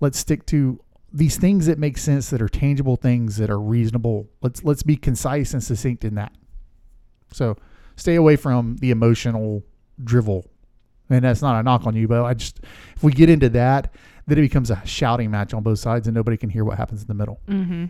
Let's 0.00 0.18
stick 0.18 0.44
to 0.46 0.78
these 1.14 1.36
things 1.36 1.66
that 1.66 1.78
make 1.78 1.96
sense, 1.96 2.28
that 2.30 2.42
are 2.42 2.48
tangible 2.48 2.96
things, 2.96 3.36
that 3.36 3.48
are 3.48 3.60
reasonable. 3.60 4.28
Let's 4.42 4.64
let's 4.64 4.82
be 4.82 4.96
concise 4.96 5.54
and 5.54 5.62
succinct 5.62 6.04
in 6.04 6.16
that. 6.16 6.32
So 7.32 7.56
stay 7.96 8.16
away 8.16 8.34
from 8.36 8.76
the 8.78 8.90
emotional 8.90 9.64
drivel. 10.02 10.50
And 11.10 11.24
that's 11.24 11.42
not 11.42 11.58
a 11.58 11.62
knock 11.62 11.86
on 11.86 11.94
you, 11.94 12.08
but 12.08 12.24
I 12.24 12.34
just, 12.34 12.60
if 12.96 13.02
we 13.02 13.12
get 13.12 13.28
into 13.28 13.48
that, 13.50 13.92
then 14.26 14.38
it 14.38 14.42
becomes 14.42 14.70
a 14.70 14.80
shouting 14.86 15.30
match 15.30 15.52
on 15.52 15.62
both 15.62 15.78
sides 15.78 16.06
and 16.06 16.14
nobody 16.14 16.36
can 16.36 16.50
hear 16.50 16.64
what 16.64 16.78
happens 16.78 17.02
in 17.02 17.08
the 17.08 17.14
middle. 17.14 17.40
Mm-hmm. 17.48 17.86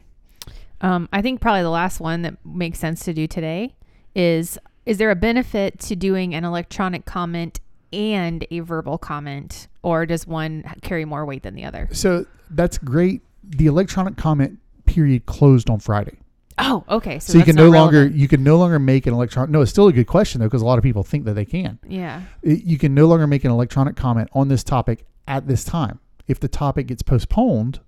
Um, 0.81 1.09
I 1.12 1.22
think 1.22 1.40
probably 1.40 1.62
the 1.62 1.70
last 1.70 2.00
one 2.00 2.22
that 2.22 2.35
makes 2.44 2.79
sense 2.79 3.05
to 3.05 3.14
do 3.14 3.27
today 3.27 3.74
is 4.14 4.59
is 4.87 4.98
there 4.98 5.11
a 5.11 5.16
benefit 5.16 5.79
to 5.81 5.96
doing 5.96 6.35
an 6.35 6.44
electronic 6.44 7.07
comment 7.07 7.61
and 7.92 8.46
a 8.50 8.61
verbal 8.61 8.98
comment, 8.98 9.68
or 9.83 10.05
does 10.05 10.27
one 10.27 10.64
carry 10.83 11.05
more 11.05 11.24
weight 11.24 11.42
than 11.42 11.55
the 11.55 11.64
other? 11.64 11.88
So 11.92 12.27
that's 12.50 12.77
great. 12.77 13.22
The 13.42 13.66
electronic 13.66 14.16
comment 14.16 14.59
period 14.85 15.24
closed 15.27 15.70
on 15.70 15.79
Friday. 15.79 16.18
Oh, 16.59 16.85
okay. 16.88 17.19
So, 17.19 17.33
So, 17.33 17.38
you 17.38 17.45
can 17.45 17.57
no 17.57 17.69
longer 17.69 17.97
relevant. 17.99 18.17
you 18.21 18.29
can 18.29 18.45
no 18.45 18.57
longer 18.59 18.79
make 18.79 19.07
an 19.07 19.12
electronic. 19.14 19.51
No, 19.51 19.61
it's 19.62 19.71
still 19.73 19.88
a 19.88 19.93
good 19.93 20.07
question 20.07 20.40
though 20.40 20.47
because 20.47 20.62
a 20.62 20.67
lot 20.67 20.79
of 20.79 20.85
people 20.85 21.03
think 21.03 21.25
that 21.25 21.35
they 21.35 21.45
can. 21.45 21.79
Yeah. 21.88 22.23
It- 22.43 22.62
you 22.64 22.79
can 22.79 22.95
no 22.95 23.07
longer 23.07 23.27
make 23.27 23.45
an 23.45 23.51
electronic 23.51 23.97
comment 23.97 24.29
on 24.33 24.49
this 24.49 24.62
topic 24.62 25.05
at 25.27 25.49
this 25.49 25.64
time. 25.64 25.99
If 26.29 26.38
the 26.40 26.49
topic 26.49 26.87
gets 26.87 27.03
postponed, 27.03 27.81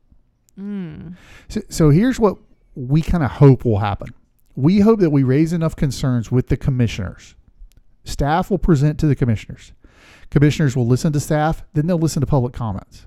Mm. 0.59 1.15
so, 1.49 1.61
so 1.69 1.91
here's 1.91 2.19
what 2.19 2.39
we 2.75 3.03
kind 3.03 3.23
of 3.23 3.31
hope 3.33 3.65
will 3.65 3.79
happen. 3.79 4.09
We 4.55 4.81
hope 4.81 5.01
that 5.01 5.11
we 5.11 5.23
raise 5.23 5.53
enough 5.53 5.77
concerns 5.77 6.33
with 6.33 6.49
the 6.49 6.57
commissioners. 6.57 7.35
Staff 8.05 8.51
will 8.51 8.59
present 8.59 8.99
to 9.01 9.07
the 9.07 9.15
commissioners. 9.15 9.73
Commissioners 10.31 10.75
will 10.75 10.87
listen 10.87 11.13
to 11.13 11.21
staff, 11.21 11.63
then 11.75 11.87
they'll 11.87 11.99
listen 11.99 12.21
to 12.21 12.27
public 12.27 12.53
comments. 12.55 13.07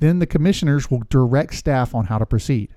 Then 0.00 0.18
the 0.18 0.26
commissioners 0.26 0.90
will 0.90 1.02
direct 1.08 1.54
staff 1.54 1.94
on 1.94 2.06
how 2.06 2.18
to 2.18 2.26
proceed. 2.26 2.70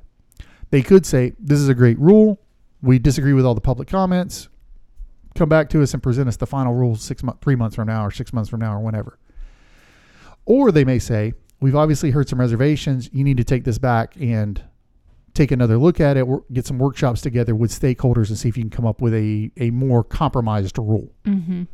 They 0.73 0.81
could 0.81 1.05
say, 1.05 1.33
This 1.37 1.59
is 1.59 1.69
a 1.69 1.75
great 1.75 1.99
rule. 1.99 2.41
We 2.81 2.97
disagree 2.97 3.33
with 3.33 3.45
all 3.45 3.53
the 3.53 3.61
public 3.61 3.87
comments. 3.87 4.49
Come 5.35 5.47
back 5.47 5.69
to 5.69 5.83
us 5.83 5.93
and 5.93 6.01
present 6.01 6.27
us 6.27 6.37
the 6.37 6.47
final 6.47 6.73
rule 6.73 6.95
six 6.95 7.21
months, 7.21 7.41
three 7.43 7.55
months 7.55 7.75
from 7.75 7.89
now, 7.89 8.03
or 8.03 8.09
six 8.09 8.33
months 8.33 8.49
from 8.49 8.61
now, 8.61 8.73
or 8.73 8.79
whenever. 8.79 9.19
Or 10.45 10.71
they 10.71 10.83
may 10.83 10.97
say, 10.97 11.33
We've 11.59 11.75
obviously 11.75 12.09
heard 12.09 12.27
some 12.27 12.39
reservations. 12.39 13.07
You 13.13 13.23
need 13.23 13.37
to 13.37 13.43
take 13.43 13.65
this 13.65 13.77
back 13.77 14.15
and 14.19 14.63
take 15.35 15.51
another 15.51 15.77
look 15.77 15.99
at 15.99 16.17
it, 16.17 16.25
get 16.51 16.65
some 16.65 16.79
workshops 16.79 17.21
together 17.21 17.53
with 17.53 17.69
stakeholders 17.69 18.29
and 18.29 18.37
see 18.39 18.49
if 18.49 18.57
you 18.57 18.63
can 18.63 18.71
come 18.71 18.87
up 18.87 18.99
with 18.99 19.13
a, 19.13 19.51
a 19.57 19.69
more 19.69 20.03
compromised 20.03 20.79
rule. 20.79 21.13
Mm-hmm. 21.25 21.65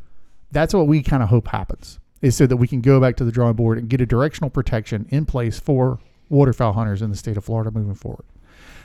That's 0.52 0.74
what 0.74 0.88
we 0.88 1.02
kind 1.02 1.22
of 1.22 1.30
hope 1.30 1.48
happens, 1.48 2.00
is 2.20 2.36
so 2.36 2.46
that 2.46 2.58
we 2.58 2.68
can 2.68 2.82
go 2.82 3.00
back 3.00 3.16
to 3.16 3.24
the 3.24 3.32
drawing 3.32 3.54
board 3.54 3.78
and 3.78 3.88
get 3.88 4.02
a 4.02 4.06
directional 4.06 4.50
protection 4.50 5.06
in 5.08 5.24
place 5.24 5.58
for 5.58 6.00
waterfowl 6.28 6.74
hunters 6.74 7.00
in 7.00 7.08
the 7.08 7.16
state 7.16 7.38
of 7.38 7.46
Florida 7.46 7.70
moving 7.70 7.94
forward. 7.94 8.26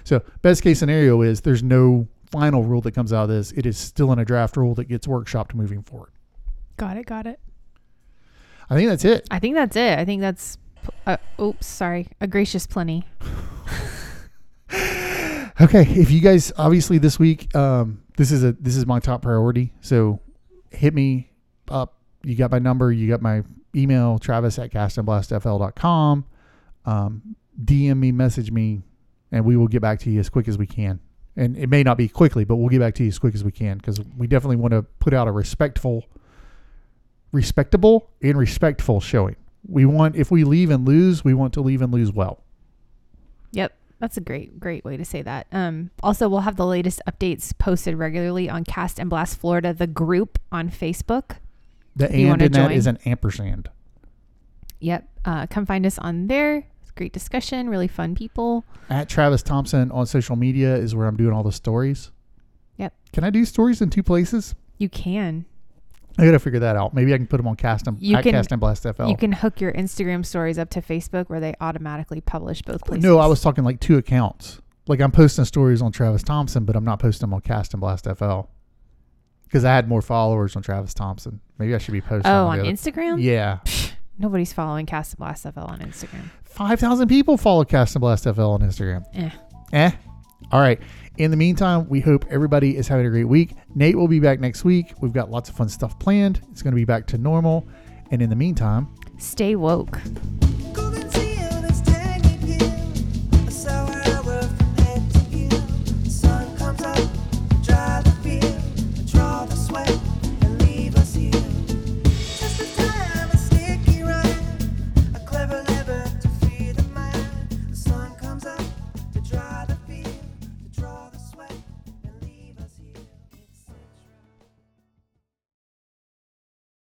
So, 0.05 0.21
best 0.41 0.63
case 0.63 0.79
scenario 0.79 1.21
is 1.21 1.41
there's 1.41 1.63
no 1.63 2.07
final 2.31 2.63
rule 2.63 2.79
that 2.81 2.93
comes 2.93 3.11
out 3.11 3.23
of 3.23 3.29
this. 3.29 3.51
It 3.51 3.65
is 3.65 3.77
still 3.77 4.13
in 4.13 4.19
a 4.19 4.25
draft 4.25 4.55
rule 4.55 4.73
that 4.75 4.85
gets 4.85 5.07
workshopped 5.07 5.53
moving 5.53 5.81
forward. 5.81 6.11
Got 6.77 6.95
it. 6.95 7.05
Got 7.05 7.27
it. 7.27 7.39
I 8.69 8.75
think 8.75 8.87
that's 8.87 9.03
it. 9.03 9.27
I 9.29 9.39
think 9.39 9.55
that's 9.55 9.75
it. 9.75 9.99
I 9.99 10.05
think 10.05 10.21
that's. 10.21 10.57
Uh, 11.05 11.17
oops, 11.41 11.67
sorry. 11.67 12.07
A 12.21 12.27
gracious 12.27 12.65
plenty. 12.65 13.03
Okay, 15.61 15.83
if 15.83 16.11
you 16.11 16.19
guys 16.19 16.51
obviously 16.57 16.97
this 16.97 17.17
week, 17.17 17.55
um, 17.55 18.03
this 18.17 18.29
is 18.29 18.43
a 18.43 18.51
this 18.53 18.75
is 18.75 18.85
my 18.85 18.99
top 18.99 19.21
priority. 19.21 19.71
So 19.79 20.19
hit 20.69 20.93
me 20.93 21.31
up. 21.69 21.95
You 22.23 22.35
got 22.35 22.51
my 22.51 22.59
number. 22.59 22.91
You 22.91 23.07
got 23.07 23.21
my 23.21 23.43
email. 23.73 24.19
Travis 24.19 24.59
at 24.59 24.71
castandblastfl.com. 24.71 26.25
Um, 26.85 27.35
DM 27.63 27.97
me, 27.97 28.11
message 28.11 28.51
me, 28.51 28.81
and 29.35 29.43
we 29.43 29.57
will 29.57 29.67
get 29.67 29.81
back 29.81 29.99
to 29.99 30.09
you 30.09 30.19
as 30.19 30.29
quick 30.29 30.47
as 30.47 30.57
we 30.57 30.65
can. 30.65 30.99
And 31.35 31.57
it 31.57 31.67
may 31.67 31.83
not 31.83 31.97
be 31.97 32.07
quickly, 32.07 32.45
but 32.45 32.55
we'll 32.55 32.69
get 32.69 32.79
back 32.79 32.95
to 32.95 33.03
you 33.03 33.09
as 33.09 33.19
quick 33.19 33.35
as 33.35 33.43
we 33.43 33.51
can 33.51 33.77
because 33.77 33.99
we 34.17 34.27
definitely 34.27 34.55
want 34.55 34.71
to 34.71 34.83
put 34.99 35.13
out 35.13 35.27
a 35.27 35.31
respectful, 35.31 36.05
respectable 37.33 38.09
and 38.23 38.37
respectful 38.37 39.01
showing. 39.01 39.35
We 39.67 39.85
want 39.85 40.15
if 40.15 40.31
we 40.31 40.45
leave 40.45 40.69
and 40.69 40.87
lose, 40.87 41.25
we 41.25 41.33
want 41.33 41.53
to 41.55 41.61
leave 41.61 41.81
and 41.81 41.91
lose 41.91 42.13
well. 42.13 42.43
Yep. 43.51 43.75
That's 43.99 44.15
a 44.15 44.21
great, 44.21 44.57
great 44.57 44.85
way 44.85 44.95
to 44.95 45.03
say 45.03 45.21
that. 45.23 45.47
Um, 45.51 45.91
also, 46.01 46.29
we'll 46.29 46.41
have 46.41 46.55
the 46.55 46.65
latest 46.65 47.01
updates 47.05 47.57
posted 47.57 47.95
regularly 47.95 48.49
on 48.49 48.63
Cast 48.63 48.99
and 48.99 49.09
Blast 49.09 49.37
Florida, 49.37 49.73
the 49.73 49.87
group 49.87 50.39
on 50.49 50.69
Facebook. 50.69 51.37
The 51.97 52.09
and 52.09 52.41
in 52.41 52.53
join. 52.53 52.71
is 52.71 52.87
an 52.87 52.99
ampersand. 53.05 53.69
Yep. 54.79 55.09
Uh, 55.25 55.47
come 55.47 55.65
find 55.65 55.85
us 55.85 55.97
on 55.97 56.27
there. 56.27 56.67
Great 56.95 57.11
discussion, 57.13 57.69
really 57.69 57.87
fun 57.87 58.15
people. 58.15 58.63
At 58.89 59.09
Travis 59.09 59.43
Thompson 59.43 59.91
on 59.91 60.05
social 60.05 60.35
media 60.35 60.75
is 60.75 60.95
where 60.95 61.07
I'm 61.07 61.17
doing 61.17 61.33
all 61.33 61.43
the 61.43 61.51
stories. 61.51 62.11
Yep. 62.77 62.93
Can 63.13 63.23
I 63.23 63.29
do 63.29 63.43
stories 63.45 63.81
in 63.81 63.89
two 63.89 64.03
places? 64.03 64.55
You 64.77 64.89
can. 64.89 65.45
I 66.17 66.23
gotta 66.25 66.39
figure 66.39 66.59
that 66.61 66.77
out. 66.77 66.93
Maybe 66.93 67.13
I 67.13 67.17
can 67.17 67.27
put 67.27 67.37
them 67.37 67.47
on 67.47 67.57
Cast 67.57 67.87
and 67.87 67.99
You 68.01 68.15
can- 68.21 68.31
Cast 68.31 68.51
and 68.51 68.61
Blast 68.61 68.83
FL. 68.83 69.07
You 69.09 69.17
can 69.17 69.33
hook 69.33 69.59
your 69.59 69.73
Instagram 69.73 70.25
stories 70.25 70.57
up 70.57 70.69
to 70.71 70.81
Facebook 70.81 71.27
where 71.29 71.41
they 71.41 71.53
automatically 71.59 72.21
publish 72.21 72.61
both 72.61 72.85
places. 72.85 73.03
no, 73.03 73.19
I 73.19 73.25
was 73.27 73.41
talking 73.41 73.65
like 73.65 73.81
two 73.81 73.97
accounts. 73.97 74.61
Like 74.87 75.01
I'm 75.01 75.11
posting 75.11 75.43
stories 75.45 75.81
on 75.81 75.91
Travis 75.91 76.23
Thompson, 76.23 76.63
but 76.63 76.75
I'm 76.77 76.85
not 76.85 76.99
posting 76.99 77.27
them 77.27 77.33
on 77.33 77.41
Cast 77.41 77.73
and 77.73 77.81
Blast 77.81 78.05
FL 78.05 78.41
because 79.43 79.65
I 79.65 79.73
had 79.75 79.89
more 79.89 80.01
followers 80.01 80.55
on 80.55 80.61
Travis 80.61 80.93
Thompson. 80.93 81.41
Maybe 81.57 81.75
I 81.75 81.79
should 81.79 81.91
be 81.93 82.01
posting. 82.01 82.31
Oh, 82.31 82.47
on 82.47 82.59
on 82.61 82.65
Instagram? 82.65 83.21
Yeah, 83.21 83.59
Nobody's 84.17 84.53
following 84.53 84.85
Cast 84.85 85.13
and 85.13 85.19
Blast 85.19 85.43
FL 85.43 85.59
on 85.61 85.79
Instagram. 85.79 86.29
five 86.43 86.79
thousand 86.79 87.07
people 87.09 87.37
follow 87.37 87.63
Cast 87.65 87.95
and 87.95 88.01
Blast 88.01 88.23
FL 88.23 88.41
on 88.41 88.61
Instagram. 88.61 89.03
Eh. 89.13 89.29
Eh. 89.73 89.91
All 90.51 90.61
right. 90.61 90.79
In 91.17 91.31
the 91.31 91.37
meantime, 91.37 91.87
we 91.89 91.99
hope 92.01 92.25
everybody 92.29 92.75
is 92.77 92.87
having 92.87 93.05
a 93.05 93.09
great 93.09 93.23
week. 93.27 93.53
Nate 93.73 93.95
will 93.97 94.07
be 94.07 94.19
back 94.19 94.39
next 94.39 94.63
week. 94.63 94.93
We've 95.01 95.13
got 95.13 95.29
lots 95.31 95.49
of 95.49 95.55
fun 95.55 95.69
stuff 95.69 95.97
planned. 95.99 96.41
It's 96.51 96.61
going 96.61 96.71
to 96.73 96.75
be 96.75 96.85
back 96.85 97.07
to 97.07 97.17
normal. 97.17 97.65
And 98.11 98.21
in 98.21 98.29
the 98.29 98.35
meantime, 98.35 98.87
Stay 99.17 99.55
woke. 99.55 99.99